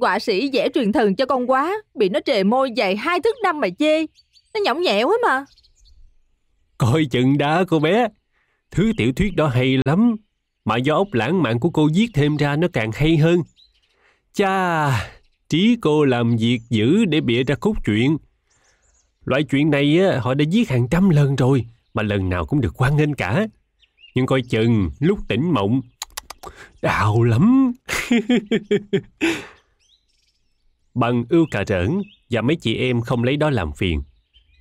Họa 0.00 0.18
sĩ 0.18 0.50
vẽ 0.52 0.68
truyền 0.74 0.92
thần 0.92 1.16
cho 1.16 1.26
con 1.26 1.50
quá, 1.50 1.72
bị 1.94 2.08
nó 2.08 2.20
trề 2.24 2.44
môi 2.44 2.70
dài 2.76 2.96
hai 2.96 3.20
thước 3.20 3.34
năm 3.42 3.60
mà 3.60 3.68
chê. 3.78 4.06
Nó 4.54 4.60
nhõng 4.64 4.82
nhẽo 4.82 5.08
quá 5.08 5.16
mà. 5.22 5.44
Coi 6.78 7.04
chừng 7.10 7.38
đã 7.38 7.64
cô 7.68 7.78
bé. 7.78 8.08
Thứ 8.70 8.92
tiểu 8.96 9.12
thuyết 9.16 9.36
đó 9.36 9.46
hay 9.46 9.78
lắm. 9.84 10.16
Mà 10.64 10.76
do 10.76 10.94
ốc 10.94 11.08
lãng 11.12 11.42
mạn 11.42 11.60
của 11.60 11.70
cô 11.70 11.88
viết 11.94 12.08
thêm 12.14 12.36
ra 12.36 12.56
nó 12.56 12.68
càng 12.72 12.90
hay 12.94 13.16
hơn. 13.16 13.42
Cha, 14.34 14.90
trí 15.48 15.76
cô 15.80 16.04
làm 16.04 16.36
việc 16.36 16.60
dữ 16.70 17.04
để 17.04 17.20
bịa 17.20 17.42
ra 17.42 17.54
cốt 17.54 17.74
truyện. 17.84 18.16
Loại 19.24 19.42
chuyện 19.42 19.70
này 19.70 20.00
á, 20.00 20.20
họ 20.20 20.34
đã 20.34 20.44
viết 20.52 20.68
hàng 20.68 20.88
trăm 20.90 21.10
lần 21.10 21.36
rồi, 21.36 21.66
mà 21.94 22.02
lần 22.02 22.28
nào 22.28 22.46
cũng 22.46 22.60
được 22.60 22.80
quan 22.80 22.96
nghênh 22.96 23.14
cả. 23.14 23.46
Nhưng 24.14 24.26
coi 24.26 24.42
chừng, 24.42 24.90
lúc 25.00 25.18
tỉnh 25.28 25.50
mộng, 25.54 25.80
đào 26.82 27.22
lắm. 27.22 27.72
Bằng 30.94 31.24
ưu 31.28 31.46
cà 31.50 31.64
rỡn 31.66 32.02
và 32.30 32.40
mấy 32.40 32.56
chị 32.56 32.76
em 32.76 33.00
không 33.00 33.24
lấy 33.24 33.36
đó 33.36 33.50
làm 33.50 33.72
phiền. 33.72 34.02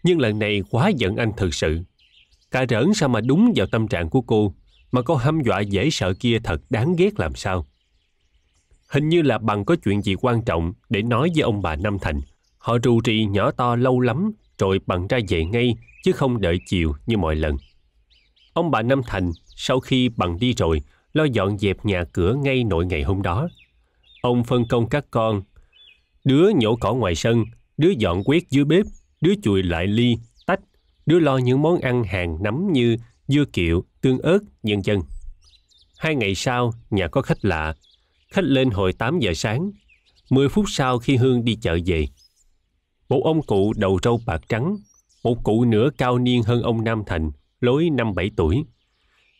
Nhưng 0.03 0.19
lần 0.19 0.39
này 0.39 0.63
quá 0.69 0.89
giận 0.89 1.15
anh 1.15 1.31
thật 1.37 1.53
sự. 1.53 1.79
Cà 2.51 2.65
rỡn 2.69 2.93
sao 2.93 3.09
mà 3.09 3.21
đúng 3.21 3.53
vào 3.55 3.67
tâm 3.67 3.87
trạng 3.87 4.09
của 4.09 4.21
cô, 4.21 4.53
mà 4.91 5.01
cô 5.01 5.15
hăm 5.15 5.41
dọa 5.41 5.59
dễ 5.59 5.89
sợ 5.89 6.13
kia 6.13 6.39
thật 6.43 6.61
đáng 6.69 6.95
ghét 6.95 7.19
làm 7.19 7.35
sao. 7.35 7.65
Hình 8.87 9.09
như 9.09 9.21
là 9.21 9.37
bằng 9.37 9.65
có 9.65 9.75
chuyện 9.75 10.01
gì 10.01 10.15
quan 10.21 10.41
trọng 10.41 10.73
để 10.89 11.01
nói 11.01 11.29
với 11.35 11.41
ông 11.41 11.61
bà 11.61 11.75
Năm 11.75 11.97
Thành. 12.01 12.21
Họ 12.57 12.77
rù 12.83 12.99
rì 13.03 13.25
nhỏ 13.25 13.51
to 13.51 13.75
lâu 13.75 13.99
lắm, 13.99 14.31
rồi 14.57 14.79
bằng 14.85 15.07
ra 15.07 15.19
về 15.29 15.45
ngay, 15.45 15.75
chứ 16.03 16.11
không 16.11 16.41
đợi 16.41 16.59
chiều 16.67 16.93
như 17.05 17.17
mọi 17.17 17.35
lần. 17.35 17.57
Ông 18.53 18.71
bà 18.71 18.81
Năm 18.81 19.01
Thành, 19.07 19.31
sau 19.55 19.79
khi 19.79 20.09
bằng 20.09 20.39
đi 20.39 20.53
rồi, 20.53 20.81
lo 21.13 21.23
dọn 21.23 21.57
dẹp 21.57 21.85
nhà 21.85 22.03
cửa 22.13 22.33
ngay 22.33 22.63
nội 22.63 22.85
ngày 22.85 23.03
hôm 23.03 23.21
đó. 23.21 23.47
Ông 24.21 24.43
phân 24.43 24.67
công 24.67 24.89
các 24.89 25.05
con, 25.11 25.41
đứa 26.23 26.49
nhổ 26.55 26.75
cỏ 26.75 26.93
ngoài 26.93 27.15
sân, 27.15 27.45
đứa 27.77 27.89
dọn 27.89 28.23
quét 28.23 28.49
dưới 28.49 28.65
bếp, 28.65 28.85
đứa 29.21 29.33
chùi 29.43 29.63
lại 29.63 29.87
ly, 29.87 30.17
tách, 30.45 30.59
đứa 31.05 31.19
lo 31.19 31.37
những 31.37 31.61
món 31.61 31.79
ăn 31.79 32.03
hàng 32.03 32.43
nắm 32.43 32.71
như 32.71 32.97
dưa 33.27 33.45
kiệu, 33.53 33.83
tương 34.01 34.19
ớt, 34.19 34.39
nhân 34.63 34.81
dân. 34.85 35.01
Hai 35.97 36.15
ngày 36.15 36.35
sau, 36.35 36.73
nhà 36.89 37.07
có 37.07 37.21
khách 37.21 37.45
lạ. 37.45 37.73
Khách 38.31 38.43
lên 38.43 38.69
hồi 38.69 38.93
8 38.93 39.19
giờ 39.19 39.33
sáng. 39.33 39.71
10 40.29 40.49
phút 40.49 40.65
sau 40.67 40.99
khi 40.99 41.15
Hương 41.15 41.45
đi 41.45 41.55
chợ 41.55 41.77
về. 41.85 42.07
Một 43.09 43.21
ông 43.23 43.41
cụ 43.41 43.73
đầu 43.77 43.99
râu 44.03 44.21
bạc 44.25 44.41
trắng, 44.49 44.77
một 45.23 45.43
cụ 45.43 45.65
nữa 45.65 45.89
cao 45.97 46.19
niên 46.19 46.43
hơn 46.43 46.61
ông 46.61 46.83
Nam 46.83 47.03
Thành, 47.07 47.31
lối 47.61 47.83
5-7 47.83 48.29
tuổi, 48.35 48.63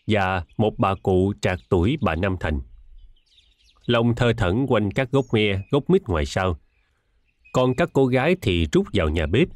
và 0.08 0.44
một 0.58 0.74
bà 0.78 0.96
cụ 0.96 1.34
trạc 1.42 1.60
tuổi 1.70 1.98
bà 2.02 2.16
Nam 2.16 2.36
Thành. 2.40 2.60
Lòng 3.86 4.16
thơ 4.16 4.34
thẩn 4.38 4.66
quanh 4.68 4.92
các 4.92 5.12
gốc 5.12 5.26
me, 5.34 5.62
gốc 5.72 5.90
mít 5.90 6.02
ngoài 6.08 6.26
sau. 6.26 6.58
Còn 7.52 7.76
các 7.76 7.90
cô 7.94 8.06
gái 8.06 8.36
thì 8.42 8.68
rút 8.72 8.88
vào 8.94 9.10
nhà 9.10 9.26
bếp. 9.26 9.48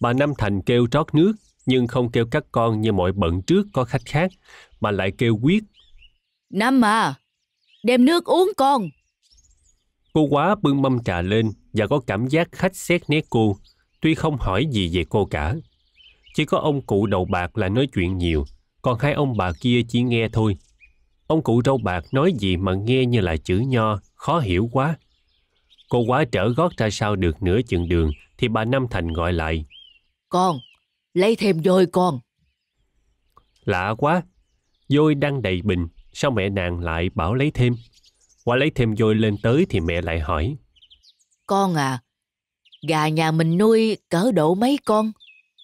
Bà 0.00 0.12
Nam 0.12 0.32
Thành 0.38 0.62
kêu 0.62 0.86
trót 0.90 1.14
nước, 1.14 1.32
nhưng 1.66 1.86
không 1.86 2.10
kêu 2.10 2.26
các 2.30 2.44
con 2.52 2.80
như 2.80 2.92
mọi 2.92 3.12
bận 3.12 3.42
trước 3.42 3.66
có 3.72 3.84
khách 3.84 4.02
khác, 4.04 4.30
mà 4.80 4.90
lại 4.90 5.12
kêu 5.18 5.38
quyết. 5.42 5.64
Năm 6.50 6.84
à, 6.84 7.14
đem 7.84 8.04
nước 8.04 8.24
uống 8.24 8.52
con. 8.56 8.88
Cô 10.12 10.26
quá 10.30 10.56
bưng 10.62 10.82
mâm 10.82 11.04
trà 11.04 11.22
lên 11.22 11.50
và 11.72 11.86
có 11.86 12.00
cảm 12.06 12.26
giác 12.26 12.48
khách 12.52 12.76
xét 12.76 13.02
nét 13.08 13.24
cô, 13.30 13.56
tuy 14.00 14.14
không 14.14 14.36
hỏi 14.36 14.66
gì 14.70 14.90
về 14.96 15.04
cô 15.08 15.24
cả. 15.24 15.54
Chỉ 16.34 16.44
có 16.44 16.58
ông 16.58 16.82
cụ 16.82 17.06
đầu 17.06 17.24
bạc 17.24 17.58
là 17.58 17.68
nói 17.68 17.88
chuyện 17.94 18.18
nhiều, 18.18 18.44
còn 18.82 18.98
hai 18.98 19.12
ông 19.12 19.36
bà 19.36 19.52
kia 19.60 19.82
chỉ 19.88 20.02
nghe 20.02 20.28
thôi. 20.32 20.56
Ông 21.26 21.42
cụ 21.42 21.62
râu 21.64 21.78
bạc 21.78 22.04
nói 22.12 22.32
gì 22.38 22.56
mà 22.56 22.74
nghe 22.74 23.06
như 23.06 23.20
là 23.20 23.36
chữ 23.36 23.58
nho, 23.58 23.98
khó 24.14 24.38
hiểu 24.38 24.68
quá. 24.72 24.96
Cô 25.88 25.98
quá 25.98 26.24
trở 26.32 26.48
gót 26.48 26.72
ra 26.76 26.90
sau 26.90 27.16
được 27.16 27.42
nửa 27.42 27.60
chừng 27.68 27.88
đường 27.88 28.10
thì 28.38 28.48
bà 28.48 28.64
Năm 28.64 28.86
Thành 28.90 29.12
gọi 29.12 29.32
lại. 29.32 29.64
Con, 30.28 30.58
lấy 31.14 31.36
thêm 31.36 31.60
vôi 31.64 31.86
con. 31.86 32.20
Lạ 33.64 33.94
quá, 33.98 34.22
vôi 34.88 35.14
đang 35.14 35.42
đầy 35.42 35.62
bình, 35.62 35.88
sao 36.12 36.30
mẹ 36.30 36.48
nàng 36.48 36.80
lại 36.80 37.10
bảo 37.14 37.34
lấy 37.34 37.50
thêm? 37.54 37.74
Quả 38.44 38.56
lấy 38.56 38.70
thêm 38.74 38.94
vôi 38.98 39.14
lên 39.14 39.36
tới 39.42 39.66
thì 39.68 39.80
mẹ 39.80 40.02
lại 40.02 40.20
hỏi. 40.20 40.56
Con 41.46 41.74
à, 41.74 42.02
gà 42.88 43.08
nhà 43.08 43.30
mình 43.30 43.58
nuôi 43.58 43.96
cỡ 44.08 44.32
độ 44.32 44.54
mấy 44.54 44.78
con? 44.84 45.12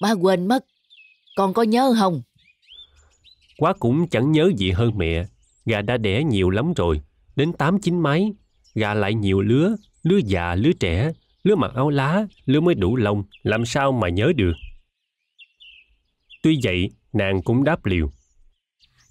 Má 0.01 0.13
quên 0.13 0.49
mất. 0.49 0.65
Con 1.37 1.55
có 1.55 1.63
nhớ 1.63 1.95
không? 1.99 2.23
Quá 3.59 3.73
cũng 3.73 4.09
chẳng 4.09 4.33
nhớ 4.33 4.51
gì 4.57 4.71
hơn 4.71 4.93
mẹ. 4.97 5.27
Gà 5.67 5.83
đã 5.83 5.97
đẻ 5.97 6.25
nhiều 6.25 6.51
lắm 6.51 6.73
rồi, 6.77 7.01
đến 7.37 7.53
8-9 7.59 8.01
mái. 8.01 8.33
Gà 8.75 8.95
lại 8.95 9.15
nhiều 9.15 9.41
lứa, 9.41 9.77
lứa 10.05 10.21
già, 10.27 10.55
lứa 10.55 10.73
trẻ, 10.81 11.13
lứa 11.45 11.55
mặc 11.55 11.73
áo 11.75 11.91
lá, 11.91 12.27
lứa 12.47 12.61
mới 12.61 12.75
đủ 12.75 12.97
lông, 12.97 13.25
làm 13.43 13.67
sao 13.67 13.93
mà 13.93 14.09
nhớ 14.09 14.33
được. 14.37 14.53
Tuy 16.43 16.61
vậy, 16.65 16.91
nàng 17.13 17.43
cũng 17.43 17.65
đáp 17.65 17.87
liều. 17.87 18.13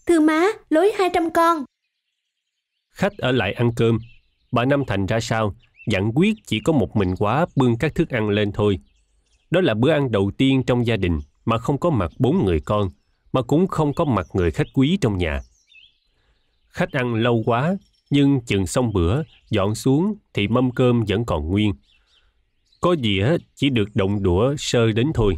Thưa 0.07 0.19
má, 0.19 0.45
lối 0.69 0.91
200 0.97 1.33
con. 1.33 1.65
Khách 2.91 3.17
ở 3.17 3.31
lại 3.31 3.53
ăn 3.53 3.71
cơm. 3.75 3.97
Bà 4.51 4.65
Năm 4.65 4.83
Thành 4.87 5.05
ra 5.05 5.19
sao, 5.19 5.55
dặn 5.87 6.11
quyết 6.15 6.33
chỉ 6.45 6.59
có 6.59 6.73
một 6.73 6.95
mình 6.95 7.15
quá 7.19 7.45
bưng 7.55 7.77
các 7.77 7.95
thức 7.95 8.09
ăn 8.09 8.29
lên 8.29 8.51
thôi. 8.51 8.79
Đó 9.51 9.61
là 9.61 9.73
bữa 9.73 9.91
ăn 9.91 10.11
đầu 10.11 10.31
tiên 10.37 10.63
trong 10.67 10.85
gia 10.85 10.95
đình 10.95 11.19
mà 11.45 11.57
không 11.57 11.79
có 11.79 11.89
mặt 11.89 12.11
bốn 12.19 12.45
người 12.45 12.59
con, 12.65 12.89
mà 13.33 13.41
cũng 13.41 13.67
không 13.67 13.93
có 13.93 14.05
mặt 14.05 14.27
người 14.33 14.51
khách 14.51 14.67
quý 14.73 14.97
trong 15.01 15.17
nhà. 15.17 15.41
Khách 16.67 16.91
ăn 16.91 17.13
lâu 17.13 17.43
quá, 17.45 17.77
nhưng 18.13 18.41
chừng 18.41 18.67
xong 18.67 18.93
bữa, 18.93 19.23
dọn 19.49 19.75
xuống 19.75 20.15
thì 20.33 20.47
mâm 20.47 20.71
cơm 20.71 21.03
vẫn 21.07 21.25
còn 21.25 21.49
nguyên. 21.49 21.73
Có 22.81 22.95
dĩa 23.03 23.37
chỉ 23.55 23.69
được 23.69 23.89
động 23.95 24.23
đũa 24.23 24.55
sơ 24.57 24.91
đến 24.91 25.11
thôi. 25.13 25.37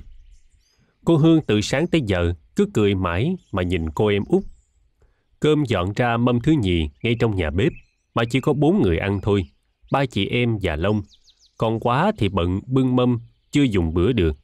Cô 1.06 1.18
Hương 1.18 1.42
từ 1.48 1.62
sáng 1.62 1.88
tới 1.88 2.02
giờ 2.06 2.34
cứ 2.56 2.66
cười 2.74 2.96
mãi 2.96 3.36
mà 3.52 3.64
nhìn 3.64 3.90
cô 3.90 4.08
em 4.08 4.24
út. 4.28 4.44
Cơm 5.40 5.64
dọn 5.66 5.94
ra 5.96 6.18
mâm 6.18 6.42
thứ 6.42 6.52
nhì 6.62 6.90
ngay 7.04 7.16
trong 7.20 7.36
nhà 7.36 7.50
bếp, 7.50 7.72
mà 8.16 8.24
chỉ 8.30 8.40
có 8.40 8.54
bốn 8.54 8.82
người 8.82 8.98
ăn 8.98 9.20
thôi, 9.24 9.46
ba 9.92 10.06
chị 10.06 10.28
em 10.28 10.58
và 10.62 10.76
Long. 10.76 11.02
Còn 11.58 11.80
quá 11.80 12.12
thì 12.18 12.30
bận 12.30 12.60
bưng 12.68 12.96
mâm, 12.96 13.20
chưa 13.52 13.64
dùng 13.64 13.94
bữa 13.94 14.12
được. 14.12 14.38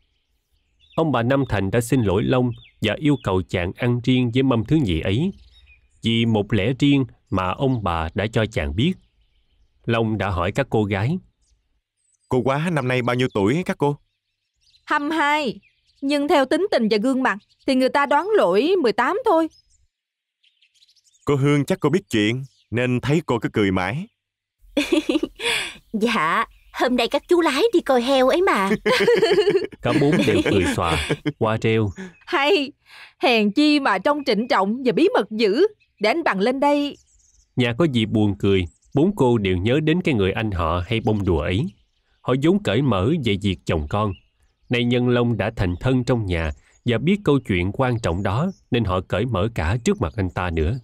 Ông 0.96 1.12
bà 1.12 1.24
Năm 1.24 1.44
Thành 1.50 1.72
đã 1.72 1.82
xin 1.82 2.02
lỗi 2.02 2.24
Long 2.24 2.52
và 2.82 2.96
yêu 3.00 3.16
cầu 3.24 3.42
chàng 3.50 3.72
ăn 3.76 4.02
riêng 4.04 4.32
với 4.34 4.44
mâm 4.44 4.66
thứ 4.66 4.76
nhì 4.76 5.00
ấy. 5.00 5.32
Vì 6.04 6.26
một 6.26 6.54
lẽ 6.54 6.74
riêng 6.80 7.06
mà 7.30 7.50
ông 7.50 7.84
bà 7.84 8.10
đã 8.14 8.28
cho 8.34 8.46
chàng 8.46 8.76
biết. 8.76 8.94
Long 9.86 10.18
đã 10.18 10.30
hỏi 10.30 10.52
các 10.52 10.68
cô 10.70 10.84
gái. 10.84 11.18
Cô 12.30 12.42
quá 12.42 12.70
năm 12.72 12.88
nay 12.88 13.02
bao 13.02 13.16
nhiêu 13.16 13.28
tuổi 13.34 13.64
các 13.66 13.78
cô? 13.78 13.98
22. 14.86 15.60
Nhưng 16.02 16.28
theo 16.28 16.46
tính 16.46 16.68
tình 16.72 16.88
và 16.92 16.98
gương 16.98 17.24
mặt 17.24 17.38
thì 17.68 17.76
người 17.76 17.90
ta 17.90 18.06
đoán 18.06 18.30
lỗi 18.38 18.74
18 18.82 19.18
thôi. 19.26 19.48
Cô 21.26 21.36
Hương 21.36 21.66
chắc 21.66 21.80
cô 21.80 21.90
biết 21.90 22.10
chuyện, 22.10 22.44
nên 22.72 23.00
thấy 23.02 23.22
cô 23.26 23.40
cứ 23.40 23.50
cười 23.54 23.72
mãi. 23.72 24.08
Dạ, 25.94 26.46
hôm 26.74 26.96
nay 26.96 27.08
các 27.08 27.24
chú 27.28 27.42
lái 27.42 27.64
đi 27.74 27.80
coi 27.80 28.02
heo 28.02 28.30
ấy 28.30 28.42
mà. 28.42 28.70
Cả 29.82 29.94
bốn 30.02 30.12
đều 30.28 30.38
cười 30.52 30.66
xòa, 30.76 31.10
qua 31.40 31.58
reo. 31.62 31.90
Hay, 32.26 32.72
hèn 33.20 33.52
chi 33.52 33.80
mà 33.80 33.98
trông 33.98 34.24
trịnh 34.24 34.48
trọng 34.48 34.84
và 34.86 34.92
bí 34.92 35.08
mật 35.14 35.32
dữ. 35.32 35.68
Để 36.02 36.10
anh 36.10 36.24
bằng 36.24 36.40
lên 36.40 36.60
đây. 36.60 36.98
Nhà 37.56 37.74
có 37.78 37.86
gì 37.86 38.06
buồn 38.06 38.36
cười, 38.40 38.66
bốn 38.94 39.16
cô 39.16 39.38
đều 39.38 39.58
nhớ 39.58 39.80
đến 39.84 40.02
cái 40.02 40.14
người 40.14 40.32
anh 40.32 40.52
họ 40.52 40.84
hay 40.88 41.00
bông 41.00 41.26
đùa 41.26 41.40
ấy. 41.40 41.66
Họ 42.22 42.34
vốn 42.44 42.64
cởi 42.64 42.82
mở 42.82 43.12
về 43.26 43.38
việc 43.42 43.58
chồng 43.66 43.88
con. 43.90 44.14
Nay 44.70 44.84
Nhân 44.84 45.10
Long 45.10 45.38
đã 45.38 45.52
thành 45.56 45.76
thân 45.80 46.04
trong 46.04 46.26
nhà 46.26 46.52
và 46.86 46.98
biết 46.98 47.18
câu 47.24 47.40
chuyện 47.40 47.72
quan 47.74 48.00
trọng 48.00 48.24
đó 48.24 48.52
nên 48.72 48.84
họ 48.84 49.02
cởi 49.08 49.26
mở 49.26 49.50
cả 49.56 49.78
trước 49.84 50.02
mặt 50.02 50.14
anh 50.18 50.30
ta 50.30 50.50
nữa. 50.50 50.80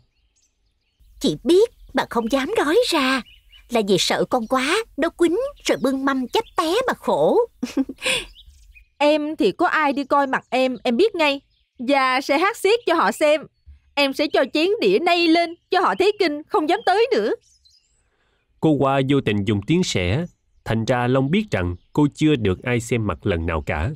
Chị 1.20 1.38
biết 1.44 1.70
mà 1.94 2.04
không 2.10 2.32
dám 2.32 2.52
nói 2.58 2.78
ra 2.90 3.22
là 3.70 3.82
vì 3.88 3.98
sợ 4.00 4.26
con 4.30 4.48
quá 4.48 4.78
nó 4.98 5.10
quýnh 5.10 5.38
rồi 5.66 5.78
bưng 5.82 6.06
mâm 6.06 6.28
chết 6.28 6.46
té 6.58 6.74
mà 6.88 6.94
khổ. 6.94 7.40
Em 8.98 9.36
thì 9.36 9.52
có 9.52 9.68
ai 9.68 9.94
đi 9.94 10.04
coi 10.04 10.28
mặt 10.28 10.46
em, 10.50 10.78
em 10.84 10.98
biết 10.98 11.16
ngay. 11.16 11.42
Và 11.80 12.22
sẽ 12.22 12.38
hát 12.38 12.58
xiết 12.58 12.80
cho 12.86 12.94
họ 12.94 13.12
xem. 13.12 13.42
Em 14.00 14.14
sẽ 14.14 14.28
cho 14.28 14.44
chén 14.54 14.68
đĩa 14.82 15.00
nay 15.00 15.28
lên 15.28 15.56
cho 15.72 15.80
họ 15.80 15.96
thấy 16.00 16.12
kinh, 16.20 16.42
không 16.48 16.70
dám 16.70 16.80
tới 16.86 17.08
nữa. 17.12 17.32
Cô 18.60 18.72
qua 18.72 19.02
vô 19.10 19.22
tình 19.22 19.46
dùng 19.46 19.62
tiếng 19.68 19.84
sẻ, 19.84 20.26
thành 20.66 20.86
ra 20.86 21.08
Long 21.08 21.32
biết 21.32 21.46
rằng 21.52 21.76
cô 21.94 22.08
chưa 22.14 22.36
được 22.36 22.64
ai 22.64 22.80
xem 22.80 23.08
mặt 23.08 23.26
lần 23.26 23.46
nào 23.46 23.62
cả. 23.66 23.92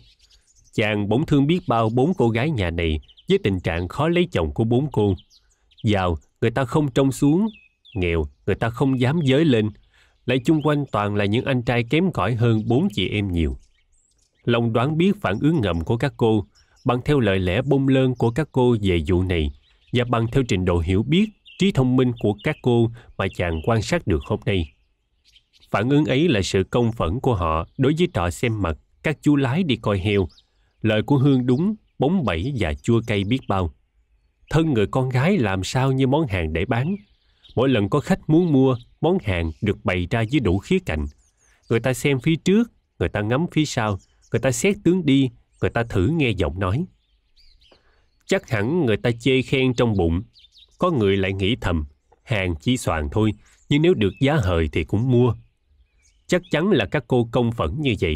Chàng 0.74 1.10
bỗng 1.10 1.26
thương 1.26 1.48
biết 1.48 1.60
bao 1.68 1.90
bốn 1.90 2.14
cô 2.14 2.30
gái 2.30 2.50
nhà 2.50 2.70
này 2.70 3.00
với 3.30 3.38
tình 3.44 3.60
trạng 3.60 3.88
khó 3.88 4.10
lấy 4.10 4.28
chồng 4.32 4.54
của 4.54 4.64
bốn 4.64 4.92
cô. 4.92 5.16
Giàu, 5.84 6.18
người 6.42 6.52
ta 6.52 6.66
không 6.66 6.92
trông 6.92 7.12
xuống, 7.12 7.48
nghèo, 7.96 8.26
người 8.46 8.56
ta 8.56 8.70
không 8.70 9.00
dám 9.00 9.20
giới 9.24 9.46
lên, 9.46 9.70
lại 10.26 10.40
chung 10.46 10.62
quanh 10.62 10.86
toàn 10.92 11.16
là 11.16 11.26
những 11.26 11.46
anh 11.46 11.62
trai 11.62 11.84
kém 11.90 12.12
cỏi 12.12 12.36
hơn 12.36 12.62
bốn 12.68 12.88
chị 12.94 13.10
em 13.10 13.32
nhiều. 13.32 13.58
Long 14.44 14.74
đoán 14.74 14.98
biết 14.98 15.12
phản 15.22 15.40
ứng 15.42 15.62
ngầm 15.62 15.82
của 15.82 15.98
các 15.98 16.14
cô, 16.18 16.46
bằng 16.86 17.02
theo 17.06 17.20
lời 17.20 17.40
lẽ 17.40 17.62
bông 17.62 17.88
lơn 17.88 18.16
của 18.16 18.32
các 18.32 18.50
cô 18.52 18.76
về 18.82 19.00
vụ 19.08 19.24
này, 19.24 19.52
và 19.92 20.06
bằng 20.10 20.28
theo 20.32 20.44
trình 20.44 20.66
độ 20.66 20.80
hiểu 20.80 21.04
biết, 21.04 21.30
trí 21.60 21.72
thông 21.72 21.96
minh 21.96 22.12
của 22.20 22.36
các 22.44 22.56
cô 22.62 22.92
mà 23.18 23.26
chàng 23.36 23.62
quan 23.66 23.82
sát 23.82 24.08
được 24.08 24.22
hôm 24.24 24.40
nay. 24.46 24.74
Phản 25.72 25.90
ứng 25.90 26.06
ấy 26.06 26.28
là 26.28 26.42
sự 26.42 26.64
công 26.64 26.92
phẫn 26.92 27.20
của 27.20 27.36
họ 27.36 27.68
đối 27.78 27.94
với 27.98 28.08
trò 28.14 28.30
xem 28.30 28.62
mặt 28.62 28.78
các 29.04 29.18
chú 29.22 29.36
lái 29.36 29.64
đi 29.64 29.76
coi 29.76 30.00
heo. 30.00 30.28
Lời 30.82 31.02
của 31.02 31.18
Hương 31.18 31.46
đúng, 31.46 31.76
bóng 32.00 32.26
bẫy 32.26 32.54
và 32.60 32.74
chua 32.74 33.02
cay 33.08 33.24
biết 33.24 33.40
bao. 33.48 33.74
Thân 34.50 34.74
người 34.74 34.88
con 34.88 35.10
gái 35.10 35.38
làm 35.38 35.64
sao 35.64 35.92
như 35.92 36.08
món 36.08 36.28
hàng 36.28 36.54
để 36.54 36.66
bán. 36.66 36.96
Mỗi 37.56 37.70
lần 37.70 37.90
có 37.90 38.00
khách 38.00 38.30
muốn 38.30 38.54
mua, 38.54 38.78
món 39.02 39.18
hàng 39.24 39.52
được 39.62 39.86
bày 39.86 40.08
ra 40.12 40.24
với 40.32 40.40
đủ 40.40 40.58
khía 40.58 40.80
cạnh. 40.86 41.06
Người 41.70 41.80
ta 41.80 41.94
xem 41.94 42.20
phía 42.20 42.36
trước, 42.36 42.72
người 43.00 43.10
ta 43.10 43.22
ngắm 43.22 43.46
phía 43.52 43.66
sau, 43.66 44.00
người 44.32 44.40
ta 44.40 44.52
xét 44.52 44.76
tướng 44.84 45.06
đi, 45.06 45.30
người 45.62 45.70
ta 45.70 45.84
thử 45.84 46.08
nghe 46.08 46.30
giọng 46.30 46.60
nói. 46.60 46.86
Chắc 48.26 48.50
hẳn 48.50 48.86
người 48.86 48.98
ta 48.98 49.12
chê 49.20 49.42
khen 49.42 49.74
trong 49.74 49.98
bụng. 49.98 50.22
Có 50.78 50.92
người 50.92 51.18
lại 51.18 51.34
nghĩ 51.34 51.56
thầm, 51.62 51.86
hàng 52.24 52.56
chỉ 52.62 52.78
soàn 52.78 53.10
thôi, 53.12 53.32
nhưng 53.70 53.82
nếu 53.82 53.94
được 53.94 54.14
giá 54.22 54.36
hời 54.36 54.70
thì 54.72 54.84
cũng 54.84 55.12
mua. 55.12 55.36
Chắc 56.28 56.42
chắn 56.52 56.72
là 56.72 56.86
các 56.86 57.04
cô 57.08 57.30
công 57.32 57.52
phẫn 57.52 57.70
như 57.80 57.96
vậy. 58.02 58.16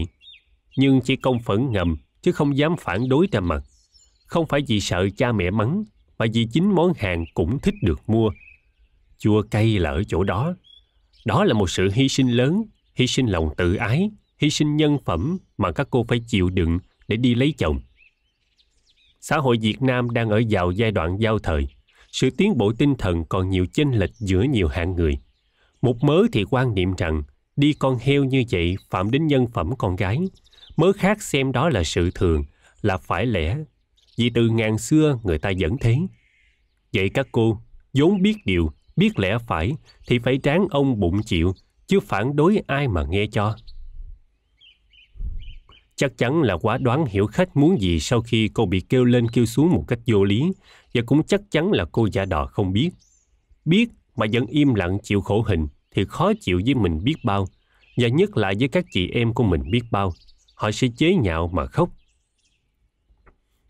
Nhưng 0.78 1.02
chỉ 1.02 1.16
công 1.16 1.40
phẫn 1.40 1.72
ngầm, 1.72 1.98
chứ 2.22 2.32
không 2.32 2.58
dám 2.58 2.76
phản 2.80 3.10
đối 3.10 3.28
ra 3.32 3.40
mặt. 3.40 3.64
Không 4.26 4.48
phải 4.48 4.62
vì 4.68 4.80
sợ 4.80 5.08
cha 5.18 5.32
mẹ 5.32 5.52
mắng, 5.52 5.84
mà 6.18 6.26
vì 6.34 6.48
chính 6.54 6.76
món 6.76 6.94
hàng 6.98 7.26
cũng 7.34 7.60
thích 7.60 7.76
được 7.82 8.10
mua. 8.10 8.32
Chua 9.18 9.42
cay 9.42 9.80
là 9.80 9.90
ở 9.90 10.04
chỗ 10.04 10.24
đó. 10.24 10.56
Đó 11.26 11.44
là 11.44 11.54
một 11.54 11.70
sự 11.70 11.90
hy 11.94 12.10
sinh 12.10 12.30
lớn, 12.30 12.64
hy 12.96 13.08
sinh 13.08 13.28
lòng 13.28 13.50
tự 13.58 13.76
ái, 13.76 14.10
hy 14.38 14.50
sinh 14.50 14.78
nhân 14.78 14.98
phẩm 15.06 15.38
mà 15.58 15.72
các 15.72 15.88
cô 15.90 16.06
phải 16.08 16.22
chịu 16.28 16.50
đựng 16.50 16.80
để 17.08 17.18
đi 17.18 17.36
lấy 17.36 17.54
chồng. 17.58 17.80
Xã 19.28 19.38
hội 19.38 19.58
Việt 19.62 19.82
Nam 19.82 20.10
đang 20.10 20.30
ở 20.30 20.42
vào 20.50 20.72
giai 20.72 20.92
đoạn 20.92 21.18
giao 21.20 21.40
thời. 21.40 21.68
Sự 22.12 22.30
tiến 22.38 22.58
bộ 22.58 22.74
tinh 22.78 22.96
thần 22.96 23.26
còn 23.26 23.50
nhiều 23.50 23.66
chênh 23.74 23.92
lệch 23.92 24.16
giữa 24.20 24.44
nhiều 24.44 24.68
hạng 24.68 24.96
người. 24.96 25.18
Một 25.82 26.04
mớ 26.04 26.24
thì 26.32 26.46
quan 26.50 26.76
niệm 26.76 26.94
rằng 26.98 27.24
đi 27.56 27.74
con 27.74 27.98
heo 28.02 28.24
như 28.24 28.44
vậy 28.52 28.76
phạm 28.90 29.12
đến 29.12 29.28
nhân 29.28 29.48
phẩm 29.54 29.70
con 29.78 29.96
gái. 29.96 30.20
Mớ 30.78 30.92
khác 30.92 31.22
xem 31.22 31.52
đó 31.52 31.70
là 31.70 31.84
sự 31.84 32.12
thường, 32.16 32.44
là 32.82 32.98
phải 32.98 33.26
lẽ. 33.26 33.58
Vì 34.18 34.30
từ 34.30 34.50
ngàn 34.50 34.78
xưa 34.78 35.20
người 35.24 35.38
ta 35.38 35.52
vẫn 35.60 35.78
thế. 35.82 35.98
Vậy 36.94 37.10
các 37.10 37.28
cô, 37.32 37.62
vốn 37.94 38.22
biết 38.22 38.36
điều, 38.46 38.72
biết 38.96 39.20
lẽ 39.20 39.38
phải, 39.48 39.72
thì 40.08 40.20
phải 40.20 40.40
tráng 40.44 40.68
ông 40.70 41.00
bụng 41.00 41.24
chịu, 41.24 41.54
chứ 41.88 42.00
phản 42.00 42.36
đối 42.36 42.62
ai 42.68 42.88
mà 42.88 43.04
nghe 43.10 43.26
cho. 43.32 43.56
Chắc 45.96 46.18
chắn 46.18 46.42
là 46.42 46.58
quá 46.58 46.78
đoán 46.78 47.06
hiểu 47.06 47.28
khách 47.28 47.58
muốn 47.58 47.82
gì 47.82 48.00
sau 48.00 48.22
khi 48.22 48.50
cô 48.54 48.66
bị 48.66 48.80
kêu 48.80 49.06
lên 49.06 49.30
kêu 49.30 49.46
xuống 49.46 49.70
một 49.70 49.86
cách 49.88 50.00
vô 50.08 50.24
lý, 50.24 50.52
và 50.94 51.02
cũng 51.06 51.24
chắc 51.24 51.42
chắn 51.52 51.72
là 51.72 51.86
cô 51.92 52.08
giả 52.12 52.26
đò 52.26 52.46
không 52.46 52.74
biết. 52.74 52.90
Biết 53.66 53.90
mà 54.16 54.26
vẫn 54.34 54.46
im 54.46 54.74
lặng 54.74 54.98
chịu 55.04 55.22
khổ 55.22 55.42
hình 55.42 55.68
thì 55.92 56.06
khó 56.06 56.34
chịu 56.42 56.62
với 56.66 56.76
mình 56.76 57.04
biết 57.04 57.16
bao, 57.24 57.48
và 57.98 58.08
nhất 58.08 58.38
là 58.38 58.54
với 58.60 58.68
các 58.68 58.86
chị 58.92 59.10
em 59.10 59.34
của 59.34 59.44
mình 59.44 59.72
biết 59.72 59.82
bao. 59.92 60.14
Họ 60.56 60.72
sẽ 60.72 60.88
chế 60.98 61.16
nhạo 61.16 61.48
mà 61.54 61.66
khóc. 61.66 61.90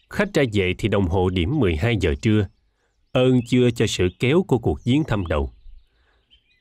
Khách 0.09 0.33
ra 0.33 0.43
về 0.53 0.73
thì 0.77 0.89
đồng 0.89 1.07
hồ 1.07 1.29
điểm 1.29 1.59
12 1.59 1.97
giờ 2.01 2.13
trưa. 2.21 2.47
Ơn 3.11 3.39
chưa 3.49 3.71
cho 3.71 3.87
sự 3.87 4.09
kéo 4.19 4.43
của 4.47 4.57
cuộc 4.57 4.83
viếng 4.83 5.03
thăm 5.03 5.25
đầu. 5.25 5.51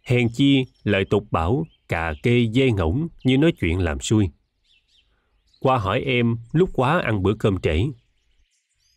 Hèn 0.05 0.29
chi, 0.29 0.65
lời 0.85 1.05
tục 1.05 1.25
bảo, 1.31 1.65
cà 1.89 2.15
kê 2.23 2.47
dê 2.55 2.71
ngỗng 2.71 3.09
như 3.25 3.39
nói 3.39 3.53
chuyện 3.61 3.79
làm 3.79 4.01
xuôi. 4.01 4.29
Qua 5.65 5.79
hỏi 5.79 6.01
em 6.07 6.37
lúc 6.53 6.71
quá 6.75 7.01
ăn 7.05 7.23
bữa 7.23 7.35
cơm 7.39 7.61
trễ. 7.61 7.81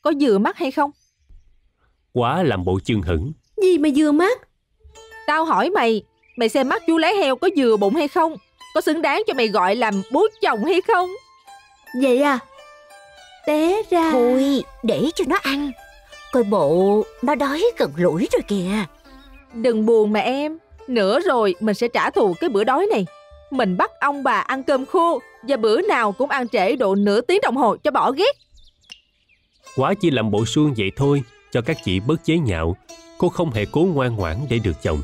Có 0.01 0.13
vừa 0.21 0.37
mắt 0.37 0.57
hay 0.57 0.71
không? 0.71 0.91
Quá 2.13 2.43
làm 2.43 2.65
bộ 2.65 2.79
chưng 2.85 3.01
hửng. 3.01 3.31
Gì 3.63 3.77
mà 3.77 3.89
vừa 3.95 4.11
mắt? 4.11 4.41
Tao 5.27 5.45
hỏi 5.45 5.69
mày, 5.69 6.03
mày 6.37 6.49
xem 6.49 6.69
mắt 6.69 6.83
chú 6.87 6.97
lấy 6.97 7.17
heo 7.17 7.35
có 7.35 7.49
vừa 7.57 7.77
bụng 7.77 7.95
hay 7.95 8.07
không? 8.07 8.35
Có 8.73 8.81
xứng 8.81 9.01
đáng 9.01 9.23
cho 9.27 9.33
mày 9.33 9.47
gọi 9.47 9.75
làm 9.75 10.01
bố 10.11 10.27
chồng 10.41 10.65
hay 10.65 10.81
không? 10.81 11.09
Vậy 12.01 12.21
à? 12.21 12.39
Té 13.45 13.81
ra... 13.89 14.11
Thôi, 14.11 14.63
để 14.83 15.09
cho 15.15 15.25
nó 15.27 15.37
ăn. 15.41 15.71
Coi 16.31 16.43
bộ, 16.43 17.03
nó 17.21 17.35
đói 17.35 17.63
gần 17.77 17.91
lũi 17.97 18.27
rồi 18.31 18.41
kìa. 18.47 18.85
Đừng 19.53 19.85
buồn 19.85 20.13
mà 20.13 20.19
em. 20.19 20.57
Nữa 20.87 21.19
rồi 21.19 21.55
mình 21.59 21.75
sẽ 21.75 21.87
trả 21.87 22.09
thù 22.09 22.33
cái 22.39 22.49
bữa 22.49 22.63
đói 22.63 22.87
này. 22.91 23.05
Mình 23.51 23.77
bắt 23.77 23.91
ông 23.99 24.23
bà 24.23 24.39
ăn 24.39 24.63
cơm 24.63 24.85
khô 24.85 25.19
và 25.47 25.57
bữa 25.57 25.81
nào 25.81 26.11
cũng 26.11 26.29
ăn 26.29 26.49
trễ 26.49 26.75
độ 26.75 26.95
nửa 26.95 27.21
tiếng 27.21 27.39
đồng 27.41 27.57
hồ 27.57 27.75
cho 27.83 27.91
bỏ 27.91 28.11
ghét. 28.11 28.37
Quá 29.75 29.93
chỉ 29.93 30.11
làm 30.11 30.31
bộ 30.31 30.45
suông 30.45 30.73
vậy 30.77 30.91
thôi, 30.95 31.23
cho 31.51 31.61
các 31.61 31.77
chị 31.83 31.99
bớt 31.99 32.23
chế 32.23 32.37
nhạo. 32.37 32.75
Cô 33.17 33.29
không 33.29 33.51
hề 33.51 33.65
cố 33.71 33.81
ngoan 33.93 34.15
ngoãn 34.15 34.37
để 34.49 34.59
được 34.59 34.81
chồng. 34.81 35.01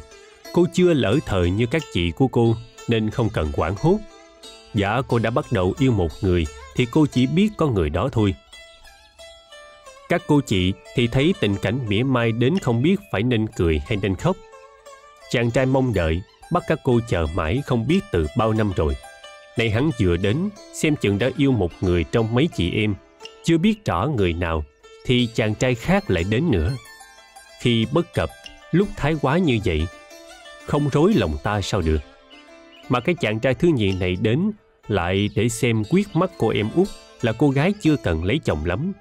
Cô 0.53 0.65
chưa 0.73 0.93
lỡ 0.93 1.17
thời 1.25 1.50
như 1.50 1.65
các 1.65 1.81
chị 1.93 2.12
của 2.12 2.27
cô, 2.27 2.55
nên 2.88 3.09
không 3.09 3.29
cần 3.33 3.51
quản 3.55 3.75
hốt. 3.79 3.97
Dạ 4.73 5.01
cô 5.07 5.19
đã 5.19 5.29
bắt 5.29 5.45
đầu 5.51 5.73
yêu 5.79 5.91
một 5.91 6.12
người, 6.21 6.45
thì 6.75 6.85
cô 6.91 7.05
chỉ 7.05 7.27
biết 7.27 7.50
có 7.57 7.67
người 7.67 7.89
đó 7.89 8.09
thôi. 8.12 8.35
Các 10.09 10.21
cô 10.27 10.41
chị 10.41 10.73
thì 10.95 11.07
thấy 11.07 11.33
tình 11.39 11.55
cảnh 11.55 11.79
mỉa 11.88 12.03
mai 12.03 12.31
đến 12.31 12.59
không 12.59 12.81
biết 12.81 12.95
phải 13.12 13.23
nên 13.23 13.47
cười 13.47 13.81
hay 13.88 13.97
nên 14.01 14.15
khóc. 14.15 14.38
Chàng 15.29 15.51
trai 15.51 15.65
mong 15.65 15.93
đợi, 15.93 16.21
bắt 16.53 16.63
các 16.67 16.79
cô 16.83 17.00
chờ 17.07 17.27
mãi 17.36 17.62
không 17.65 17.88
biết 17.88 18.00
từ 18.12 18.27
bao 18.38 18.53
năm 18.53 18.72
rồi. 18.75 18.93
Nay 19.57 19.69
hắn 19.69 19.89
vừa 20.01 20.17
đến, 20.17 20.50
xem 20.74 20.95
chừng 20.95 21.19
đã 21.19 21.29
yêu 21.38 21.51
một 21.51 21.71
người 21.82 22.04
trong 22.04 22.36
mấy 22.36 22.49
chị 22.56 22.71
em, 22.71 22.95
chưa 23.43 23.58
biết 23.58 23.86
rõ 23.86 24.10
người 24.17 24.34
nào, 24.34 24.63
thì 25.06 25.28
chàng 25.34 25.56
trai 25.56 25.75
khác 25.75 26.10
lại 26.10 26.23
đến 26.30 26.51
nữa. 26.51 26.71
Khi 27.62 27.86
bất 27.91 28.13
cập, 28.13 28.30
lúc 28.71 28.88
thái 28.95 29.15
quá 29.21 29.38
như 29.38 29.60
vậy, 29.65 29.88
không 30.65 30.89
rối 30.91 31.13
lòng 31.13 31.38
ta 31.43 31.62
sao 31.62 31.82
được. 31.82 31.99
Mà 32.89 32.99
cái 32.99 33.15
chàng 33.15 33.39
trai 33.39 33.54
thứ 33.54 33.67
nhì 33.67 33.91
này 33.91 34.17
đến 34.21 34.51
lại 34.88 35.30
để 35.36 35.49
xem 35.49 35.84
quyết 35.89 36.15
mắt 36.15 36.32
cô 36.38 36.49
em 36.49 36.69
út 36.75 36.88
là 37.21 37.32
cô 37.32 37.49
gái 37.49 37.73
chưa 37.82 37.95
cần 38.04 38.23
lấy 38.23 38.39
chồng 38.45 38.65
lắm. 38.65 38.93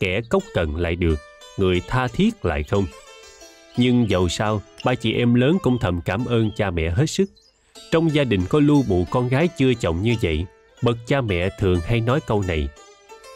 Kẻ 0.00 0.20
cốc 0.30 0.42
cần 0.54 0.76
lại 0.76 0.96
được, 0.96 1.18
người 1.56 1.82
tha 1.88 2.08
thiết 2.08 2.44
lại 2.44 2.62
không. 2.62 2.86
Nhưng 3.80 4.10
dầu 4.10 4.28
sao, 4.28 4.62
ba 4.84 4.94
chị 4.94 5.12
em 5.12 5.34
lớn 5.34 5.58
cũng 5.62 5.78
thầm 5.78 6.00
cảm 6.00 6.24
ơn 6.24 6.50
cha 6.56 6.70
mẹ 6.70 6.90
hết 6.90 7.06
sức. 7.06 7.30
Trong 7.90 8.14
gia 8.14 8.24
đình 8.24 8.40
có 8.48 8.60
lưu 8.60 8.84
bụ 8.88 9.04
con 9.10 9.28
gái 9.28 9.48
chưa 9.48 9.74
chồng 9.74 10.02
như 10.02 10.14
vậy, 10.22 10.46
bậc 10.82 10.96
cha 11.06 11.20
mẹ 11.20 11.48
thường 11.58 11.80
hay 11.80 12.00
nói 12.00 12.20
câu 12.26 12.42
này. 12.48 12.68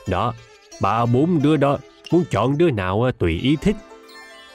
Đó, 0.09 0.35
ba 0.81 1.07
bốn 1.07 1.43
đứa 1.43 1.57
đó, 1.57 1.79
muốn 2.11 2.25
chọn 2.31 2.59
đứa 2.59 2.71
nào 2.71 3.11
tùy 3.19 3.41
ý 3.41 3.57
thích. 3.57 3.77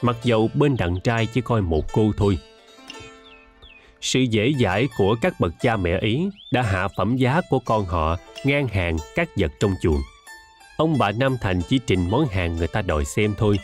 Mặc 0.02 0.16
dầu 0.22 0.50
bên 0.54 0.76
đàn 0.76 1.00
trai 1.00 1.26
chỉ 1.26 1.40
coi 1.40 1.62
một 1.62 1.92
cô 1.92 2.12
thôi. 2.16 2.38
Sự 4.00 4.20
dễ 4.20 4.52
dãi 4.60 4.88
của 4.98 5.16
các 5.20 5.40
bậc 5.40 5.52
cha 5.60 5.76
mẹ 5.76 5.98
ấy 5.98 6.30
đã 6.52 6.62
hạ 6.62 6.88
phẩm 6.88 7.16
giá 7.16 7.40
của 7.50 7.58
con 7.58 7.84
họ 7.84 8.16
ngang 8.44 8.68
hàng 8.68 8.96
các 9.14 9.28
vật 9.36 9.52
trong 9.60 9.74
chuồng. 9.82 10.00
Ông 10.76 10.98
bà 10.98 11.12
Nam 11.12 11.36
Thành 11.40 11.60
chỉ 11.68 11.80
trình 11.86 12.10
món 12.10 12.26
hàng 12.26 12.56
người 12.56 12.68
ta 12.68 12.82
đòi 12.82 13.04
xem 13.04 13.34
thôi. 13.38 13.56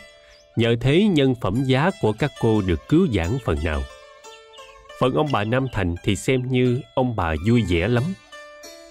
Nhờ 0.55 0.75
thế 0.81 1.03
nhân 1.03 1.35
phẩm 1.41 1.63
giá 1.63 1.91
của 2.01 2.11
các 2.11 2.31
cô 2.41 2.61
được 2.61 2.87
cứu 2.89 3.07
giãn 3.13 3.37
phần 3.45 3.57
nào. 3.63 3.83
Phần 4.99 5.13
ông 5.13 5.27
bà 5.31 5.43
Nam 5.43 5.67
Thành 5.73 5.95
thì 6.03 6.15
xem 6.15 6.51
như 6.51 6.81
ông 6.93 7.15
bà 7.15 7.33
vui 7.47 7.63
vẻ 7.69 7.87
lắm. 7.87 8.03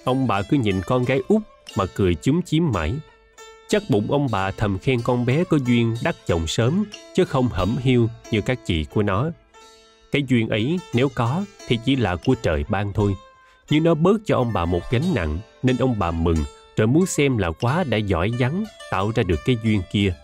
Ông 0.05 0.27
bà 0.27 0.43
cứ 0.43 0.57
nhìn 0.57 0.81
con 0.87 1.05
gái 1.05 1.21
út 1.29 1.43
mà 1.77 1.85
cười 1.87 2.15
chúm 2.15 2.43
chím 2.43 2.73
mãi. 2.73 2.95
Chắc 3.69 3.83
bụng 3.89 4.07
ông 4.11 4.27
bà 4.33 4.51
thầm 4.51 4.79
khen 4.79 5.01
con 5.05 5.27
bé 5.27 5.45
có 5.45 5.59
duyên 5.67 5.97
đắc 6.03 6.17
chồng 6.27 6.47
sớm, 6.47 6.85
chứ 7.15 7.25
không 7.25 7.49
hẩm 7.49 7.77
hiu 7.81 8.09
như 8.31 8.41
các 8.41 8.59
chị 8.67 8.85
của 8.85 9.03
nó. 9.03 9.31
Cái 10.13 10.23
duyên 10.29 10.49
ấy, 10.49 10.79
nếu 10.95 11.09
có, 11.15 11.45
thì 11.67 11.79
chỉ 11.85 11.97
là 11.97 12.17
của 12.17 12.35
trời 12.43 12.65
ban 12.69 12.93
thôi. 12.93 13.15
Nhưng 13.71 13.85
nó 13.85 13.95
bớt 13.95 14.17
cho 14.25 14.37
ông 14.37 14.53
bà 14.53 14.65
một 14.65 14.91
gánh 14.91 15.15
nặng, 15.15 15.39
nên 15.63 15.77
ông 15.77 15.99
bà 15.99 16.11
mừng, 16.11 16.37
rồi 16.77 16.87
muốn 16.87 17.07
xem 17.07 17.39
là 17.39 17.51
quá 17.51 17.85
đã 17.85 17.97
giỏi 17.97 18.33
vắng, 18.39 18.65
tạo 18.91 19.13
ra 19.15 19.23
được 19.23 19.41
cái 19.45 19.57
duyên 19.65 19.83
kia. 19.93 20.15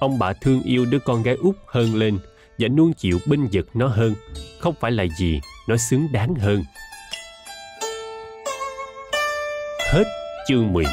Ông 0.00 0.18
bà 0.18 0.32
thương 0.32 0.62
yêu 0.62 0.84
đứa 0.84 0.98
con 0.98 1.22
gái 1.22 1.34
út 1.34 1.56
hơn 1.66 1.94
lên 1.94 2.18
và 2.58 2.68
nuông 2.68 2.92
chịu 2.92 3.18
binh 3.26 3.48
vực 3.52 3.66
nó 3.74 3.86
hơn. 3.86 4.14
Không 4.60 4.74
phải 4.80 4.92
là 4.92 5.04
gì 5.18 5.40
nó 5.68 5.76
xứng 5.76 6.08
đáng 6.12 6.34
hơn. 6.34 6.64
Hết 9.92 10.04
chương 10.48 10.72
11 10.72 10.84